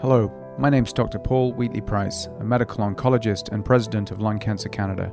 Hello, 0.00 0.32
my 0.56 0.70
name's 0.70 0.94
Dr. 0.94 1.18
Paul 1.18 1.52
Wheatley 1.52 1.82
Price, 1.82 2.24
a 2.38 2.42
medical 2.42 2.78
oncologist 2.78 3.52
and 3.52 3.62
president 3.62 4.10
of 4.10 4.18
Lung 4.18 4.38
Cancer 4.38 4.70
Canada. 4.70 5.12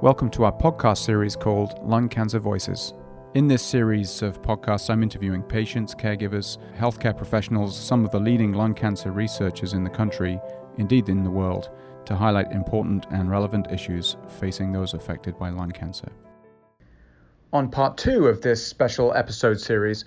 Welcome 0.00 0.28
to 0.30 0.42
our 0.42 0.52
podcast 0.52 0.98
series 0.98 1.36
called 1.36 1.78
Lung 1.84 2.08
Cancer 2.08 2.40
Voices. 2.40 2.94
In 3.34 3.46
this 3.46 3.62
series 3.62 4.20
of 4.20 4.42
podcasts, 4.42 4.90
I'm 4.90 5.04
interviewing 5.04 5.44
patients, 5.44 5.94
caregivers, 5.94 6.58
healthcare 6.76 7.16
professionals, 7.16 7.78
some 7.78 8.04
of 8.04 8.10
the 8.10 8.18
leading 8.18 8.54
lung 8.54 8.74
cancer 8.74 9.12
researchers 9.12 9.72
in 9.72 9.84
the 9.84 9.90
country, 9.90 10.40
indeed 10.78 11.08
in 11.08 11.22
the 11.22 11.30
world, 11.30 11.70
to 12.06 12.16
highlight 12.16 12.50
important 12.50 13.06
and 13.12 13.30
relevant 13.30 13.70
issues 13.70 14.16
facing 14.40 14.72
those 14.72 14.94
affected 14.94 15.38
by 15.38 15.48
lung 15.48 15.70
cancer. 15.70 16.10
On 17.52 17.70
part 17.70 17.96
two 17.96 18.26
of 18.26 18.40
this 18.40 18.66
special 18.66 19.14
episode 19.14 19.60
series, 19.60 20.06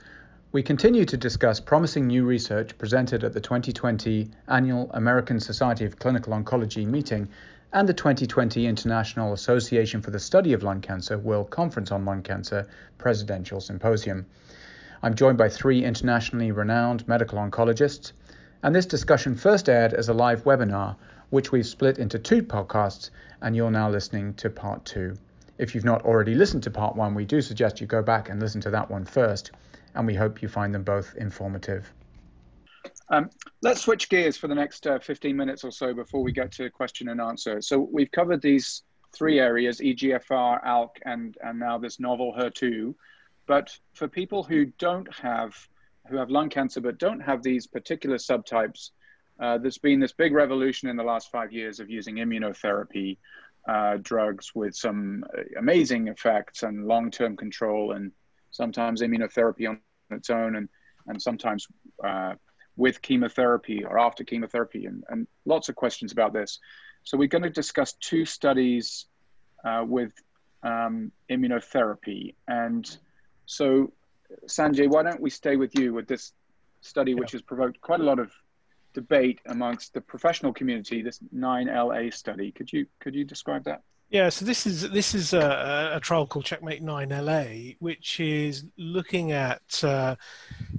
we 0.56 0.64
continue 0.64 1.04
to 1.04 1.18
discuss 1.18 1.60
promising 1.60 2.08
new 2.08 2.24
research 2.24 2.78
presented 2.78 3.26
at 3.26 3.34
the 3.34 3.42
2020 3.42 4.30
Annual 4.48 4.90
American 4.94 5.38
Society 5.38 5.84
of 5.84 6.00
Clinical 6.00 6.32
Oncology 6.32 6.88
meeting 6.88 7.28
and 7.74 7.90
the 7.90 7.94
2020 7.94 8.66
International 8.66 9.34
Association 9.34 10.02
for 10.02 10.12
the 10.12 10.18
Study 10.18 10.54
of 10.54 10.64
Lung 10.64 10.80
Cancer 10.80 11.18
World 11.18 11.50
Conference 11.50 11.92
on 11.92 12.06
Lung 12.06 12.24
Cancer 12.24 12.70
Presidential 12.98 13.60
Symposium. 13.60 14.26
I'm 15.04 15.14
joined 15.14 15.38
by 15.38 15.50
three 15.50 15.84
internationally 15.84 16.54
renowned 16.54 17.06
medical 17.06 17.38
oncologists, 17.38 18.14
and 18.64 18.74
this 18.74 18.86
discussion 18.86 19.36
first 19.36 19.68
aired 19.68 19.94
as 19.94 20.08
a 20.08 20.14
live 20.14 20.46
webinar, 20.46 20.96
which 21.32 21.52
we've 21.52 21.68
split 21.68 22.00
into 22.00 22.18
two 22.18 22.42
podcasts, 22.42 23.10
and 23.42 23.58
you're 23.58 23.72
now 23.72 23.90
listening 23.90 24.34
to 24.36 24.50
part 24.50 24.86
two. 24.86 25.18
If 25.58 25.76
you've 25.76 25.84
not 25.84 26.06
already 26.06 26.34
listened 26.34 26.64
to 26.64 26.72
part 26.72 26.96
one, 26.96 27.14
we 27.14 27.26
do 27.26 27.42
suggest 27.42 27.82
you 27.82 27.88
go 27.88 28.02
back 28.02 28.30
and 28.30 28.40
listen 28.40 28.62
to 28.62 28.70
that 28.70 28.90
one 28.90 29.04
first 29.04 29.52
and 29.96 30.06
we 30.06 30.14
hope 30.14 30.42
you 30.42 30.48
find 30.48 30.74
them 30.74 30.84
both 30.84 31.16
informative. 31.18 31.92
Um, 33.10 33.30
let's 33.62 33.82
switch 33.82 34.10
gears 34.10 34.38
for 34.38 34.48
the 34.48 34.56
next 34.56 34.88
uh, 34.88 35.00
15 35.00 35.36
minutes 35.36 35.64
or 35.64 35.72
so 35.72 35.94
before 35.94 36.24
we 36.24 36.32
get 36.32 36.52
to 36.54 36.70
question 36.70 37.10
and 37.10 37.22
answer. 37.22 37.62
So 37.62 37.88
we've 37.92 38.12
covered 38.12 38.42
these 38.42 38.84
three 39.16 39.40
areas, 39.40 39.80
EGFR, 39.80 40.64
ALK, 40.66 40.90
and, 41.06 41.38
and 41.42 41.60
now 41.60 41.78
this 41.78 42.00
novel 42.00 42.34
HER2. 42.38 42.94
But 43.48 43.78
for 43.94 44.08
people 44.08 44.44
who 44.44 44.66
don't 44.80 45.14
have, 45.16 45.56
who 46.10 46.18
have 46.18 46.30
lung 46.30 46.50
cancer 46.50 46.82
but 46.82 46.98
don't 46.98 47.20
have 47.20 47.44
these 47.44 47.68
particular 47.68 48.18
subtypes, 48.18 48.92
uh, 49.40 49.58
there's 49.58 49.78
been 49.78 50.00
this 50.00 50.14
big 50.14 50.34
revolution 50.34 50.90
in 50.90 50.96
the 50.96 51.04
last 51.04 51.30
five 51.30 51.52
years 51.52 51.80
of 51.80 51.90
using 51.90 52.16
immunotherapy 52.16 53.18
uh, 53.68 53.98
drugs 54.02 54.54
with 54.56 54.76
some 54.76 55.24
uh, 55.38 55.42
amazing 55.60 56.08
effects 56.08 56.64
and 56.64 56.86
long-term 56.86 57.36
control 57.36 57.94
and 57.94 58.12
sometimes 58.52 59.02
immunotherapy 59.02 59.68
on 59.68 59.80
its 60.12 60.30
own, 60.30 60.56
and 60.56 60.70
and 61.08 61.22
sometimes 61.22 61.68
uh, 62.04 62.34
with 62.76 63.02
chemotherapy 63.02 63.84
or 63.84 64.00
after 64.00 64.24
chemotherapy, 64.24 64.86
and, 64.86 65.04
and 65.10 65.28
lots 65.46 65.70
of 65.70 65.76
questions 65.76 66.12
about 66.12 66.34
this. 66.34 66.60
So 67.04 67.18
we're 67.18 67.28
going 67.28 67.44
to 67.44 67.50
discuss 67.50 67.94
two 67.94 68.26
studies 68.26 69.06
uh, 69.64 69.84
with 69.88 70.14
um, 70.64 71.12
immunotherapy, 71.30 72.36
and 72.48 72.86
so 73.46 73.94
Sanjay, 74.48 74.90
why 74.90 75.04
don't 75.04 75.22
we 75.22 75.30
stay 75.30 75.56
with 75.56 75.78
you 75.78 75.94
with 75.94 76.08
this 76.08 76.34
study, 76.82 77.14
which 77.14 77.32
has 77.32 77.42
provoked 77.42 77.80
quite 77.82 78.00
a 78.00 78.04
lot 78.04 78.20
of 78.20 78.32
debate 78.94 79.40
amongst 79.48 79.94
the 79.94 80.02
professional 80.02 80.54
community. 80.54 81.02
This 81.02 81.20
9LA 81.36 82.14
study. 82.14 82.52
Could 82.52 82.72
you 82.72 82.88
could 83.00 83.14
you 83.14 83.24
describe 83.24 83.66
that? 83.66 83.84
Yeah, 84.16 84.30
so 84.30 84.46
this 84.46 84.66
is 84.66 84.90
this 84.92 85.14
is 85.14 85.34
a, 85.34 85.92
a 85.96 86.00
trial 86.00 86.26
called 86.26 86.46
Checkmate 86.46 86.82
9LA, 86.82 87.76
which 87.80 88.22
is 88.22 88.64
looking 88.78 89.34
at 89.34 89.84
uh, 89.84 90.16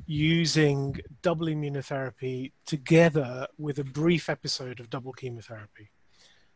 using 0.07 0.99
double 1.21 1.49
immunotherapy 1.49 2.53
together 2.65 3.47
with 3.59 3.79
a 3.79 3.85
brief 3.85 4.31
episode 4.31 4.81
of 4.81 4.89
double 4.89 5.13
chemotherapy. 5.13 5.91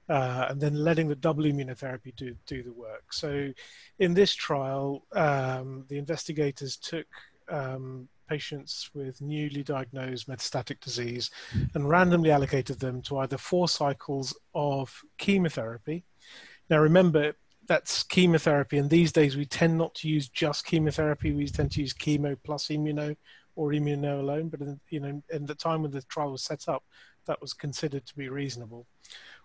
Uh, 0.08 0.46
and 0.48 0.58
then 0.58 0.72
letting 0.72 1.06
the 1.06 1.14
double 1.14 1.44
immunotherapy 1.44 2.16
do, 2.16 2.34
do 2.46 2.62
the 2.62 2.72
work. 2.72 3.12
So, 3.12 3.52
in 3.98 4.14
this 4.14 4.34
trial, 4.34 5.04
um, 5.12 5.84
the 5.90 5.98
investigators 5.98 6.78
took 6.78 7.06
um, 7.50 8.08
patients 8.26 8.88
with 8.94 9.20
newly 9.20 9.62
diagnosed 9.62 10.30
metastatic 10.30 10.80
disease 10.80 11.30
and 11.74 11.90
randomly 11.90 12.30
allocated 12.30 12.80
them 12.80 13.02
to 13.02 13.18
either 13.18 13.36
four 13.36 13.68
cycles 13.68 14.34
of 14.54 14.98
chemotherapy 15.18 16.06
now, 16.70 16.78
remember, 16.78 17.34
that's 17.66 18.02
chemotherapy, 18.04 18.78
and 18.78 18.88
these 18.88 19.12
days 19.12 19.36
we 19.36 19.44
tend 19.44 19.76
not 19.76 19.94
to 19.96 20.08
use 20.08 20.28
just 20.28 20.64
chemotherapy. 20.66 21.32
We 21.32 21.46
tend 21.46 21.72
to 21.72 21.80
use 21.80 21.92
chemo 21.92 22.36
plus 22.42 22.68
immuno 22.68 23.16
or 23.54 23.70
immuno 23.70 24.20
alone. 24.20 24.48
But 24.48 24.60
in, 24.60 24.80
you 24.88 25.00
know, 25.00 25.22
in 25.30 25.46
the 25.46 25.54
time 25.54 25.82
when 25.82 25.90
the 25.90 26.02
trial 26.02 26.32
was 26.32 26.42
set 26.42 26.68
up, 26.68 26.82
that 27.26 27.40
was 27.40 27.52
considered 27.52 28.06
to 28.06 28.16
be 28.16 28.28
reasonable. 28.28 28.86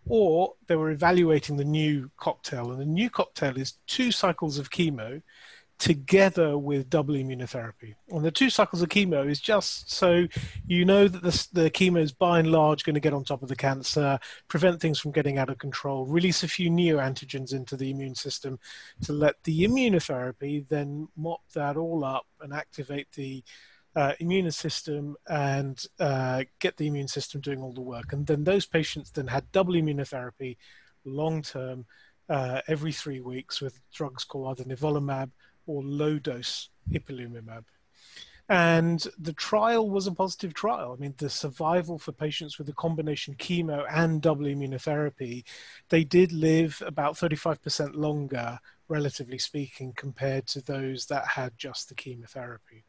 Or 0.07 0.53
they 0.67 0.75
were 0.75 0.91
evaluating 0.91 1.57
the 1.57 1.65
new 1.65 2.09
cocktail, 2.17 2.71
and 2.71 2.79
the 2.79 2.85
new 2.85 3.09
cocktail 3.09 3.57
is 3.57 3.73
two 3.87 4.11
cycles 4.11 4.57
of 4.57 4.69
chemo 4.69 5.21
together 5.77 6.57
with 6.57 6.89
double 6.89 7.15
immunotherapy. 7.15 7.95
And 8.09 8.23
the 8.23 8.31
two 8.31 8.49
cycles 8.49 8.81
of 8.81 8.89
chemo 8.89 9.29
is 9.29 9.41
just 9.41 9.91
so 9.91 10.27
you 10.65 10.85
know 10.85 11.07
that 11.07 11.21
the, 11.21 11.47
the 11.53 11.69
chemo 11.69 11.99
is 11.99 12.13
by 12.13 12.39
and 12.39 12.51
large 12.51 12.83
going 12.85 12.93
to 12.93 12.99
get 12.99 13.13
on 13.13 13.23
top 13.23 13.43
of 13.43 13.49
the 13.49 13.55
cancer, 13.55 14.17
prevent 14.47 14.79
things 14.79 14.99
from 14.99 15.11
getting 15.11 15.37
out 15.37 15.49
of 15.49 15.57
control, 15.57 16.05
release 16.05 16.43
a 16.43 16.47
few 16.47 16.69
neoantigens 16.69 17.53
into 17.53 17.75
the 17.75 17.91
immune 17.91 18.15
system 18.15 18.57
to 19.03 19.11
let 19.11 19.43
the 19.43 19.65
immunotherapy 19.65 20.65
then 20.69 21.07
mop 21.17 21.41
that 21.53 21.75
all 21.75 22.05
up 22.05 22.25
and 22.41 22.53
activate 22.53 23.11
the 23.11 23.43
uh, 23.95 24.13
immune 24.19 24.51
system 24.51 25.15
and 25.27 25.85
uh, 25.99 26.43
get 26.59 26.77
the 26.77 26.87
immune 26.87 27.07
system 27.07 27.41
doing 27.41 27.61
all 27.61 27.73
the 27.73 27.81
work. 27.81 28.13
And 28.13 28.25
then 28.25 28.43
those 28.43 28.65
patients 28.65 29.11
then 29.11 29.27
had 29.27 29.51
double 29.51 29.73
immunotherapy 29.73 30.57
long 31.03 31.41
term. 31.41 31.85
Uh, 32.27 32.59
every 32.67 32.91
three 32.91 33.21
weeks 33.21 33.61
with 33.61 33.79
drugs 33.93 34.23
called 34.23 34.59
either 34.59 34.67
nivolumab 34.67 35.29
or 35.65 35.83
low 35.83 36.19
dose 36.19 36.69
ipilimumab. 36.91 37.65
And 38.47 39.03
the 39.17 39.33
trial 39.33 39.89
was 39.89 40.05
a 40.05 40.11
positive 40.11 40.53
trial. 40.53 40.95
I 40.95 41.01
mean, 41.01 41.15
the 41.17 41.31
survival 41.31 41.97
for 41.97 42.11
patients 42.11 42.59
with 42.59 42.69
a 42.69 42.73
combination 42.73 43.33
chemo 43.35 43.85
and 43.89 44.21
double 44.21 44.45
immunotherapy, 44.45 45.43
they 45.89 46.03
did 46.03 46.31
live 46.31 46.81
about 46.85 47.15
35% 47.15 47.95
longer, 47.95 48.59
relatively 48.87 49.39
speaking, 49.39 49.93
compared 49.95 50.45
to 50.47 50.61
those 50.61 51.07
that 51.07 51.27
had 51.27 51.57
just 51.57 51.89
the 51.89 51.95
chemotherapy. 51.95 52.85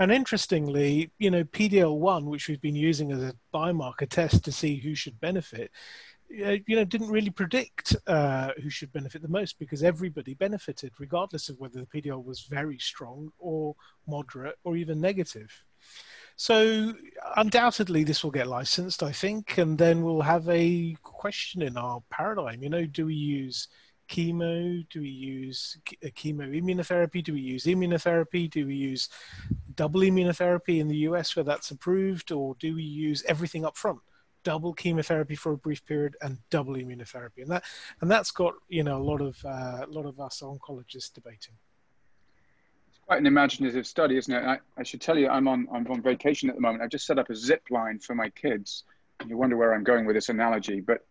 And 0.00 0.10
interestingly, 0.10 1.12
you 1.18 1.30
know, 1.30 1.44
PDL1, 1.44 2.24
which 2.24 2.48
we've 2.48 2.60
been 2.60 2.74
using 2.74 3.12
as 3.12 3.22
a 3.22 3.36
biomarker 3.54 4.08
test 4.08 4.44
to 4.46 4.52
see 4.52 4.78
who 4.78 4.96
should 4.96 5.20
benefit, 5.20 5.70
you 6.28 6.76
know, 6.76 6.84
didn't 6.84 7.10
really 7.10 7.30
predict 7.30 7.96
uh, 8.06 8.50
who 8.62 8.70
should 8.70 8.92
benefit 8.92 9.22
the 9.22 9.28
most 9.28 9.58
because 9.58 9.82
everybody 9.82 10.34
benefited, 10.34 10.92
regardless 10.98 11.48
of 11.48 11.58
whether 11.58 11.80
the 11.80 11.86
PDL 11.86 12.24
was 12.24 12.42
very 12.42 12.78
strong 12.78 13.32
or 13.38 13.74
moderate 14.06 14.56
or 14.64 14.76
even 14.76 15.00
negative. 15.00 15.50
So 16.36 16.94
undoubtedly, 17.36 18.04
this 18.04 18.22
will 18.22 18.30
get 18.30 18.46
licensed, 18.46 19.02
I 19.02 19.10
think, 19.10 19.58
and 19.58 19.76
then 19.76 20.04
we'll 20.04 20.20
have 20.20 20.48
a 20.48 20.96
question 21.02 21.62
in 21.62 21.76
our 21.76 22.00
paradigm. 22.10 22.62
You 22.62 22.68
know, 22.68 22.86
do 22.86 23.06
we 23.06 23.14
use 23.14 23.68
chemo? 24.08 24.86
Do 24.88 25.00
we 25.00 25.08
use 25.08 25.78
chemo 26.04 26.48
immunotherapy? 26.48 27.24
Do 27.24 27.32
we 27.32 27.40
use 27.40 27.64
immunotherapy? 27.64 28.50
Do 28.50 28.66
we 28.66 28.74
use 28.74 29.08
double 29.74 30.00
immunotherapy 30.02 30.78
in 30.80 30.88
the 30.88 30.96
US 31.08 31.34
where 31.34 31.44
that's 31.44 31.70
approved, 31.70 32.30
or 32.30 32.54
do 32.60 32.74
we 32.74 32.84
use 32.84 33.24
everything 33.26 33.64
up 33.64 33.76
front? 33.76 33.98
Double 34.44 34.72
chemotherapy 34.72 35.34
for 35.34 35.52
a 35.52 35.56
brief 35.56 35.84
period 35.84 36.16
and 36.22 36.38
double 36.50 36.74
immunotherapy, 36.74 37.42
and 37.42 37.50
that 37.50 37.64
and 38.00 38.10
that's 38.10 38.30
got 38.30 38.54
you 38.68 38.82
know 38.82 38.96
a 38.96 39.02
lot 39.02 39.20
of 39.20 39.36
uh, 39.44 39.84
a 39.84 39.90
lot 39.90 40.06
of 40.06 40.20
us 40.20 40.40
oncologists 40.42 41.12
debating. 41.12 41.54
It's 42.88 42.98
quite 43.06 43.20
an 43.20 43.26
imaginative 43.26 43.86
study, 43.86 44.16
isn't 44.16 44.32
it? 44.32 44.44
I, 44.44 44.58
I 44.76 44.82
should 44.82 45.00
tell 45.00 45.18
you, 45.18 45.28
I'm 45.28 45.48
on 45.48 45.68
I'm 45.72 45.86
on 45.88 46.02
vacation 46.02 46.48
at 46.48 46.54
the 46.54 46.60
moment. 46.60 46.82
I've 46.82 46.90
just 46.90 47.06
set 47.06 47.18
up 47.18 47.30
a 47.30 47.34
zip 47.34 47.62
line 47.70 47.98
for 47.98 48.14
my 48.14 48.30
kids. 48.30 48.84
You 49.26 49.36
wonder 49.36 49.56
where 49.56 49.74
I'm 49.74 49.84
going 49.84 50.06
with 50.06 50.14
this 50.14 50.28
analogy, 50.28 50.80
but 50.80 51.04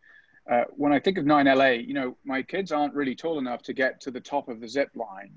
uh, 0.50 0.63
when 0.69 0.94
I 0.94 1.00
think 1.00 1.18
of 1.18 1.25
9LA, 1.25 1.85
you 1.85 1.94
know, 1.94 2.15
my 2.23 2.41
kids 2.41 2.71
aren't 2.71 2.94
really 2.94 3.15
tall 3.15 3.38
enough 3.38 3.62
to 3.63 3.73
get 3.73 4.00
to 4.01 4.12
the 4.12 4.21
top 4.21 4.47
of 4.47 4.62
the 4.62 4.68
zip 4.68 4.89
line. 4.95 5.33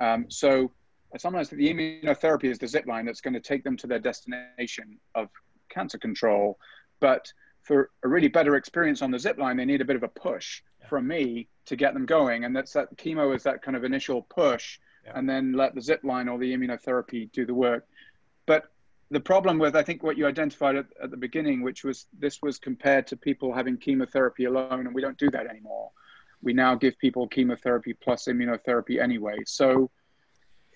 Um, 0.00 0.26
so 0.28 0.70
sometimes 1.18 1.48
the 1.48 1.56
immunotherapy 1.56 2.44
is 2.44 2.58
the 2.58 2.68
zip 2.68 2.86
line 2.86 3.04
that's 3.04 3.20
going 3.20 3.34
to 3.34 3.40
take 3.40 3.64
them 3.64 3.76
to 3.78 3.86
their 3.86 3.98
destination 3.98 4.98
of 5.14 5.28
cancer 5.70 5.98
control. 5.98 6.58
But 7.00 7.32
for 7.64 7.90
a 8.02 8.08
really 8.08 8.28
better 8.28 8.56
experience 8.56 9.02
on 9.02 9.10
the 9.10 9.18
zip 9.18 9.38
line, 9.38 9.56
they 9.56 9.64
need 9.64 9.80
a 9.80 9.84
bit 9.84 9.96
of 9.96 10.02
a 10.02 10.08
push 10.08 10.62
yeah. 10.80 10.86
from 10.88 11.08
me 11.08 11.48
to 11.66 11.76
get 11.76 11.94
them 11.94 12.06
going. 12.06 12.44
And 12.44 12.54
that's 12.54 12.72
that 12.74 12.94
chemo 12.96 13.34
is 13.34 13.42
that 13.42 13.62
kind 13.62 13.76
of 13.76 13.84
initial 13.84 14.22
push, 14.22 14.78
yeah. 15.04 15.12
and 15.14 15.28
then 15.28 15.54
let 15.54 15.74
the 15.74 15.80
zip 15.80 16.04
line 16.04 16.28
or 16.28 16.38
the 16.38 16.54
immunotherapy 16.54 17.32
do 17.32 17.46
the 17.46 17.54
work. 17.54 17.86
But 18.46 18.66
the 19.10 19.20
problem 19.20 19.58
with 19.58 19.74
I 19.76 19.82
think 19.82 20.02
what 20.02 20.18
you 20.18 20.26
identified 20.26 20.76
at, 20.76 20.86
at 21.02 21.10
the 21.10 21.16
beginning, 21.16 21.62
which 21.62 21.84
was 21.84 22.06
this 22.18 22.42
was 22.42 22.58
compared 22.58 23.06
to 23.08 23.16
people 23.16 23.52
having 23.52 23.78
chemotherapy 23.78 24.44
alone, 24.44 24.86
and 24.86 24.94
we 24.94 25.00
don't 25.00 25.18
do 25.18 25.30
that 25.30 25.46
anymore. 25.46 25.90
We 26.42 26.52
now 26.52 26.74
give 26.74 26.98
people 26.98 27.26
chemotherapy 27.26 27.94
plus 27.94 28.26
immunotherapy 28.26 29.00
anyway. 29.00 29.38
So 29.46 29.90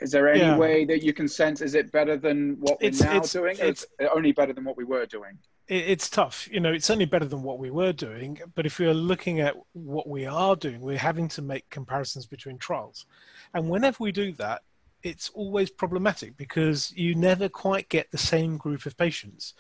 is 0.01 0.11
there 0.11 0.29
any 0.29 0.41
yeah. 0.41 0.57
way 0.57 0.87
that 0.87 1.03
you 1.03 1.13
can 1.13 1.29
sense 1.29 1.61
is 1.61 1.75
it 1.75 1.93
better 1.93 2.17
than 2.17 2.57
what 2.61 2.81
we're 2.81 2.89
it's, 2.89 3.03
now 3.03 3.19
it's, 3.19 3.33
doing? 3.33 3.57
It's, 3.59 3.85
it's 3.99 4.11
only 4.15 4.33
better 4.33 4.55
than 4.55 4.65
what 4.65 4.79
we 4.79 4.85
were 4.85 5.05
doing 5.05 5.37
it's 5.69 6.09
tough. 6.09 6.49
You 6.51 6.61
know, 6.61 6.73
it's 6.73 6.87
certainly 6.87 7.05
better 7.05 7.27
than 7.27 7.43
what 7.43 7.59
we 7.59 7.71
were 7.71 7.93
doing. 7.93 8.41
But 8.55 8.65
if 8.65 8.79
we 8.79 8.87
are 8.87 8.95
looking 8.95 9.41
at 9.41 9.55
what 9.73 10.09
we 10.09 10.25
are 10.25 10.57
doing, 10.57 10.81
we're 10.81 10.99
having 10.99 11.29
to 11.29 11.43
make 11.43 11.69
comparisons 11.69 12.27
between 12.27 12.59
trials. 12.59 13.07
And 13.53 13.69
whenever 13.69 14.03
we 14.03 14.11
do 14.11 14.33
that, 14.33 14.63
it's 15.03 15.31
always 15.31 15.71
problematic 15.71 16.37
because 16.37 16.93
you 16.97 17.15
never 17.15 17.49
quite 17.49 17.89
get 17.89 18.11
the 18.11 18.19
same 18.19 18.57
group 18.57 18.87
of 18.87 18.97
patients. 18.97 19.55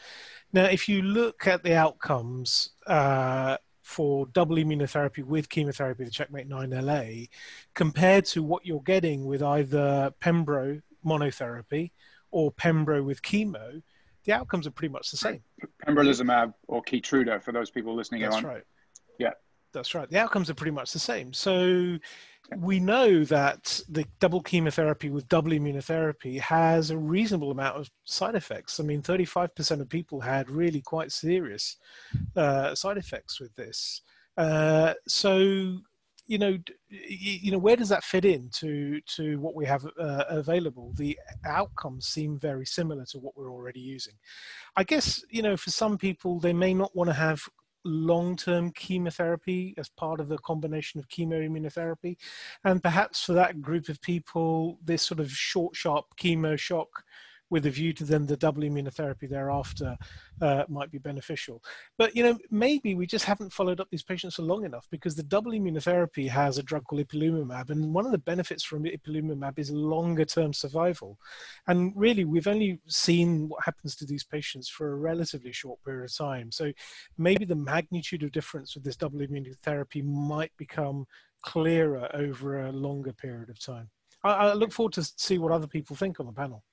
Now, 0.52 0.64
if 0.64 0.88
you 0.88 1.02
look 1.02 1.46
at 1.46 1.62
the 1.62 1.76
outcomes 1.76 2.70
uh, 2.86 3.58
for 3.82 4.26
double 4.26 4.56
immunotherapy 4.56 5.22
with 5.24 5.48
chemotherapy, 5.48 6.04
the 6.04 6.10
Checkmate 6.10 6.48
9LA, 6.48 7.28
compared 7.74 8.24
to 8.26 8.42
what 8.42 8.66
you're 8.66 8.80
getting 8.80 9.26
with 9.26 9.42
either 9.42 10.12
Pembro 10.20 10.82
monotherapy 11.04 11.92
or 12.30 12.50
Pembro 12.52 13.04
with 13.04 13.22
chemo, 13.22 13.82
the 14.24 14.32
outcomes 14.32 14.66
are 14.66 14.72
pretty 14.72 14.92
much 14.92 15.10
the 15.10 15.16
same. 15.16 15.42
Pembrolizumab 15.86 16.54
or 16.66 16.82
Keytruda 16.82 17.42
for 17.42 17.52
those 17.52 17.70
people 17.70 17.94
listening 17.94 18.22
That's 18.22 18.36
on. 18.36 18.44
right. 18.44 18.62
Yeah. 19.18 19.32
That's 19.72 19.94
right. 19.94 20.08
The 20.08 20.18
outcomes 20.18 20.48
are 20.50 20.54
pretty 20.54 20.72
much 20.72 20.92
the 20.92 20.98
same. 20.98 21.32
So 21.32 21.98
we 22.56 22.80
know 22.80 23.24
that 23.24 23.80
the 23.88 24.06
double 24.20 24.40
chemotherapy 24.40 25.10
with 25.10 25.28
double 25.28 25.50
immunotherapy 25.50 26.40
has 26.40 26.90
a 26.90 26.96
reasonable 26.96 27.50
amount 27.50 27.76
of 27.76 27.90
side 28.04 28.34
effects. 28.34 28.80
I 28.80 28.84
mean, 28.84 29.02
35% 29.02 29.80
of 29.80 29.88
people 29.88 30.20
had 30.20 30.50
really 30.50 30.80
quite 30.80 31.12
serious 31.12 31.76
uh, 32.36 32.74
side 32.74 32.96
effects 32.96 33.40
with 33.40 33.54
this. 33.54 34.02
Uh, 34.38 34.94
so, 35.06 35.78
you 36.28 36.38
know, 36.38 36.58
you 36.90 37.50
know, 37.50 37.58
where 37.58 37.74
does 37.74 37.88
that 37.88 38.04
fit 38.04 38.26
in 38.26 38.50
to 38.50 39.00
to 39.16 39.40
what 39.40 39.54
we 39.54 39.64
have 39.64 39.84
uh, 39.98 40.24
available? 40.28 40.92
The 40.96 41.18
outcomes 41.44 42.06
seem 42.06 42.38
very 42.38 42.66
similar 42.66 43.06
to 43.06 43.18
what 43.18 43.36
we're 43.36 43.50
already 43.50 43.80
using. 43.80 44.14
I 44.76 44.84
guess 44.84 45.24
you 45.30 45.42
know, 45.42 45.56
for 45.56 45.70
some 45.70 45.96
people, 45.96 46.38
they 46.38 46.52
may 46.52 46.74
not 46.74 46.94
want 46.94 47.08
to 47.08 47.14
have 47.14 47.40
long-term 47.84 48.72
chemotherapy 48.72 49.74
as 49.78 49.88
part 49.88 50.20
of 50.20 50.28
the 50.28 50.36
combination 50.38 51.00
of 51.00 51.08
chemoimmunotherapy 51.08 52.16
and 52.64 52.82
perhaps 52.82 53.24
for 53.24 53.32
that 53.32 53.62
group 53.62 53.88
of 53.88 54.02
people 54.02 54.78
this 54.84 55.00
sort 55.02 55.20
of 55.20 55.30
short 55.30 55.74
sharp 55.76 56.04
chemo 56.20 56.58
shock 56.58 57.04
with 57.50 57.66
a 57.66 57.70
view 57.70 57.92
to 57.94 58.04
then 58.04 58.26
the 58.26 58.36
double 58.36 58.62
immunotherapy 58.62 59.28
thereafter 59.28 59.96
uh, 60.40 60.64
might 60.68 60.90
be 60.90 60.98
beneficial. 60.98 61.62
But 61.96 62.14
you 62.14 62.22
know, 62.22 62.38
maybe 62.50 62.94
we 62.94 63.06
just 63.06 63.24
haven't 63.24 63.52
followed 63.52 63.80
up 63.80 63.88
these 63.90 64.02
patients 64.02 64.36
for 64.36 64.42
long 64.42 64.64
enough 64.64 64.86
because 64.90 65.14
the 65.14 65.22
double 65.22 65.52
immunotherapy 65.52 66.28
has 66.28 66.58
a 66.58 66.62
drug 66.62 66.84
called 66.84 67.06
ipilimumab, 67.06 67.70
and 67.70 67.94
one 67.94 68.06
of 68.06 68.12
the 68.12 68.18
benefits 68.18 68.64
from 68.64 68.84
ipilimumab 68.84 69.58
is 69.58 69.70
longer 69.70 70.24
term 70.24 70.52
survival. 70.52 71.18
And 71.66 71.92
really, 71.96 72.24
we've 72.24 72.48
only 72.48 72.80
seen 72.86 73.48
what 73.48 73.64
happens 73.64 73.96
to 73.96 74.06
these 74.06 74.24
patients 74.24 74.68
for 74.68 74.92
a 74.92 74.96
relatively 74.96 75.52
short 75.52 75.82
period 75.84 76.04
of 76.04 76.16
time. 76.16 76.52
So 76.52 76.72
maybe 77.16 77.44
the 77.44 77.54
magnitude 77.54 78.22
of 78.22 78.32
difference 78.32 78.74
with 78.74 78.84
this 78.84 78.96
double 78.96 79.20
immunotherapy 79.20 80.04
might 80.04 80.52
become 80.56 81.06
clearer 81.42 82.08
over 82.14 82.66
a 82.66 82.72
longer 82.72 83.12
period 83.12 83.50
of 83.50 83.60
time. 83.60 83.88
I, 84.24 84.30
I 84.30 84.52
look 84.54 84.72
forward 84.72 84.92
to 84.94 85.04
see 85.04 85.38
what 85.38 85.52
other 85.52 85.66
people 85.66 85.96
think 85.96 86.20
on 86.20 86.26
the 86.26 86.32
panel. 86.32 86.64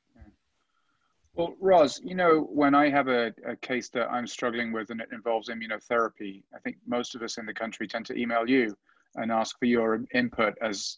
Well, 1.35 1.53
Roz, 1.59 1.99
you 2.01 2.15
know, 2.15 2.47
when 2.49 2.73
I 2.73 2.89
have 2.89 3.09
a, 3.09 3.33
a, 3.45 3.57
case 3.57 3.89
that 3.89 4.09
I'm 4.09 4.25
struggling 4.25 4.71
with 4.71 4.89
and 4.89 5.01
it 5.01 5.09
involves 5.11 5.49
immunotherapy, 5.49 6.43
I 6.55 6.59
think 6.59 6.77
most 6.87 7.13
of 7.13 7.21
us 7.21 7.37
in 7.37 7.45
the 7.45 7.53
country 7.53 7.87
tend 7.87 8.05
to 8.05 8.17
email 8.17 8.49
you 8.49 8.73
and 9.15 9.31
ask 9.31 9.59
for 9.59 9.65
your 9.65 9.99
input 10.13 10.53
as 10.61 10.97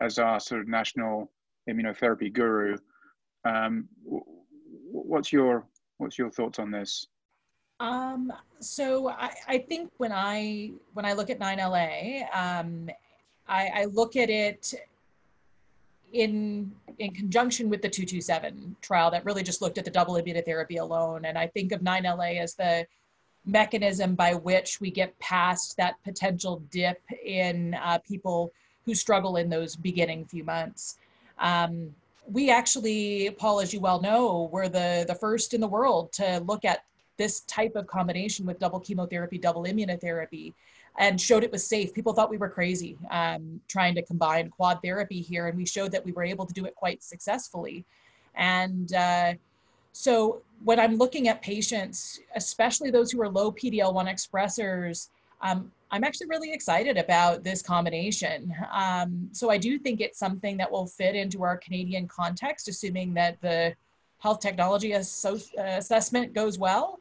as 0.00 0.18
our 0.18 0.40
sort 0.40 0.60
of 0.60 0.68
national 0.68 1.30
immunotherapy 1.68 2.30
guru. 2.30 2.76
Um, 3.44 3.88
what's 4.04 5.32
your 5.32 5.66
what's 5.96 6.18
your 6.18 6.30
thoughts 6.30 6.58
on 6.58 6.70
this? 6.70 7.06
Um, 7.80 8.32
so 8.60 9.08
I, 9.08 9.30
I 9.46 9.58
think 9.58 9.90
when 9.96 10.12
I 10.12 10.72
when 10.92 11.06
I 11.06 11.14
look 11.14 11.30
at 11.30 11.38
9LA, 11.38 12.24
um, 12.36 12.90
I, 13.46 13.68
I 13.74 13.84
look 13.86 14.16
at 14.16 14.28
it 14.28 14.74
in 16.12 16.72
in 16.98 17.12
conjunction 17.12 17.68
with 17.68 17.80
the 17.80 17.88
227 17.88 18.76
trial 18.80 19.10
that 19.10 19.24
really 19.24 19.42
just 19.42 19.62
looked 19.62 19.78
at 19.78 19.84
the 19.84 19.90
double 19.90 20.14
immunotherapy 20.14 20.80
alone. 20.80 21.24
And 21.24 21.38
I 21.38 21.46
think 21.46 21.70
of 21.70 21.80
9LA 21.80 22.40
as 22.40 22.54
the 22.54 22.86
mechanism 23.44 24.14
by 24.14 24.34
which 24.34 24.80
we 24.80 24.90
get 24.90 25.18
past 25.20 25.76
that 25.76 25.94
potential 26.02 26.62
dip 26.70 27.00
in 27.24 27.74
uh, 27.74 27.98
people 27.98 28.52
who 28.84 28.94
struggle 28.94 29.36
in 29.36 29.48
those 29.48 29.76
beginning 29.76 30.24
few 30.24 30.44
months. 30.44 30.98
Um, 31.38 31.94
we 32.26 32.50
actually, 32.50 33.30
Paul, 33.38 33.60
as 33.60 33.72
you 33.72 33.80
well 33.80 34.00
know, 34.00 34.48
were 34.52 34.68
the, 34.68 35.04
the 35.06 35.14
first 35.14 35.54
in 35.54 35.60
the 35.60 35.68
world 35.68 36.12
to 36.14 36.42
look 36.46 36.64
at 36.64 36.84
this 37.18 37.40
type 37.40 37.76
of 37.76 37.86
combination 37.86 38.46
with 38.46 38.58
double 38.58 38.80
chemotherapy, 38.80 39.38
double 39.38 39.64
immunotherapy 39.64 40.54
and 40.98 41.20
showed 41.20 41.44
it 41.44 41.52
was 41.52 41.66
safe. 41.66 41.94
People 41.94 42.12
thought 42.12 42.28
we 42.28 42.36
were 42.36 42.48
crazy 42.48 42.98
um, 43.10 43.60
trying 43.68 43.94
to 43.94 44.02
combine 44.02 44.50
quad 44.50 44.80
therapy 44.82 45.20
here, 45.20 45.46
and 45.46 45.56
we 45.56 45.64
showed 45.64 45.92
that 45.92 46.04
we 46.04 46.12
were 46.12 46.24
able 46.24 46.44
to 46.44 46.52
do 46.52 46.66
it 46.66 46.74
quite 46.74 47.02
successfully. 47.02 47.84
And 48.34 48.92
uh, 48.92 49.34
so 49.92 50.42
when 50.64 50.80
I'm 50.80 50.96
looking 50.96 51.28
at 51.28 51.40
patients, 51.40 52.20
especially 52.34 52.90
those 52.90 53.10
who 53.12 53.22
are 53.22 53.28
low 53.28 53.52
PD-L1 53.52 54.08
expressors, 54.08 55.08
um, 55.40 55.70
I'm 55.90 56.04
actually 56.04 56.26
really 56.26 56.52
excited 56.52 56.98
about 56.98 57.44
this 57.44 57.62
combination. 57.62 58.52
Um, 58.72 59.28
so 59.32 59.50
I 59.50 59.56
do 59.56 59.78
think 59.78 60.00
it's 60.00 60.18
something 60.18 60.56
that 60.56 60.70
will 60.70 60.86
fit 60.86 61.14
into 61.14 61.42
our 61.44 61.56
Canadian 61.56 62.08
context, 62.08 62.68
assuming 62.68 63.14
that 63.14 63.40
the 63.40 63.74
health 64.18 64.40
technology 64.40 64.92
assessment 64.92 66.34
goes 66.34 66.58
well. 66.58 66.98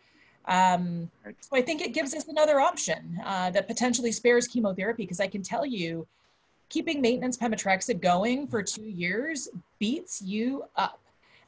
Um, 0.48 1.12
so 1.42 1.56
I 1.56 1.62
think 1.62 1.82
it 1.82 1.94
gives 1.94 2.14
us 2.14 2.28
another 2.28 2.60
option 2.60 3.20
uh, 3.26 3.50
that 3.52 3.68
potentially 3.68 4.12
spares 4.12 4.48
chemotherapy 4.48 5.04
because 5.04 5.20
I 5.20 5.28
can 5.28 5.44
tell 5.44 5.66
you, 5.66 6.08
keeping 6.70 7.02
maintenance 7.02 7.38
pemetrexed 7.38 8.00
going 8.02 8.48
for 8.48 8.62
two 8.62 8.84
years 8.84 9.50
beats 9.80 10.22
you 10.22 10.66
up. 10.76 11.00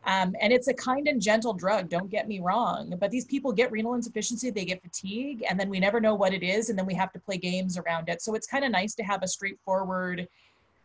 Um, 0.05 0.33
and 0.39 0.53
it's 0.53 0.69
a 0.69 0.73
kind 0.73 1.07
and 1.09 1.21
gentle 1.21 1.53
drug, 1.53 1.89
don't 1.89 2.09
get 2.09 2.27
me 2.27 2.39
wrong. 2.39 2.95
But 2.99 3.11
these 3.11 3.25
people 3.25 3.51
get 3.51 3.69
renal 3.71 3.95
insufficiency, 3.95 4.49
they 4.49 4.63
get 4.63 4.81
fatigue, 4.81 5.43
and 5.49 5.59
then 5.59 5.69
we 5.69 5.79
never 5.79 5.99
know 5.99 6.15
what 6.15 6.33
it 6.33 6.41
is, 6.41 6.69
and 6.69 6.79
then 6.79 6.85
we 6.85 6.93
have 6.93 7.11
to 7.13 7.19
play 7.19 7.37
games 7.37 7.77
around 7.77 8.07
it. 8.07 8.21
So 8.21 8.33
it's 8.33 8.47
kind 8.47 8.63
of 8.63 8.71
nice 8.71 8.95
to 8.95 9.03
have 9.03 9.23
a 9.23 9.27
straightforward 9.27 10.27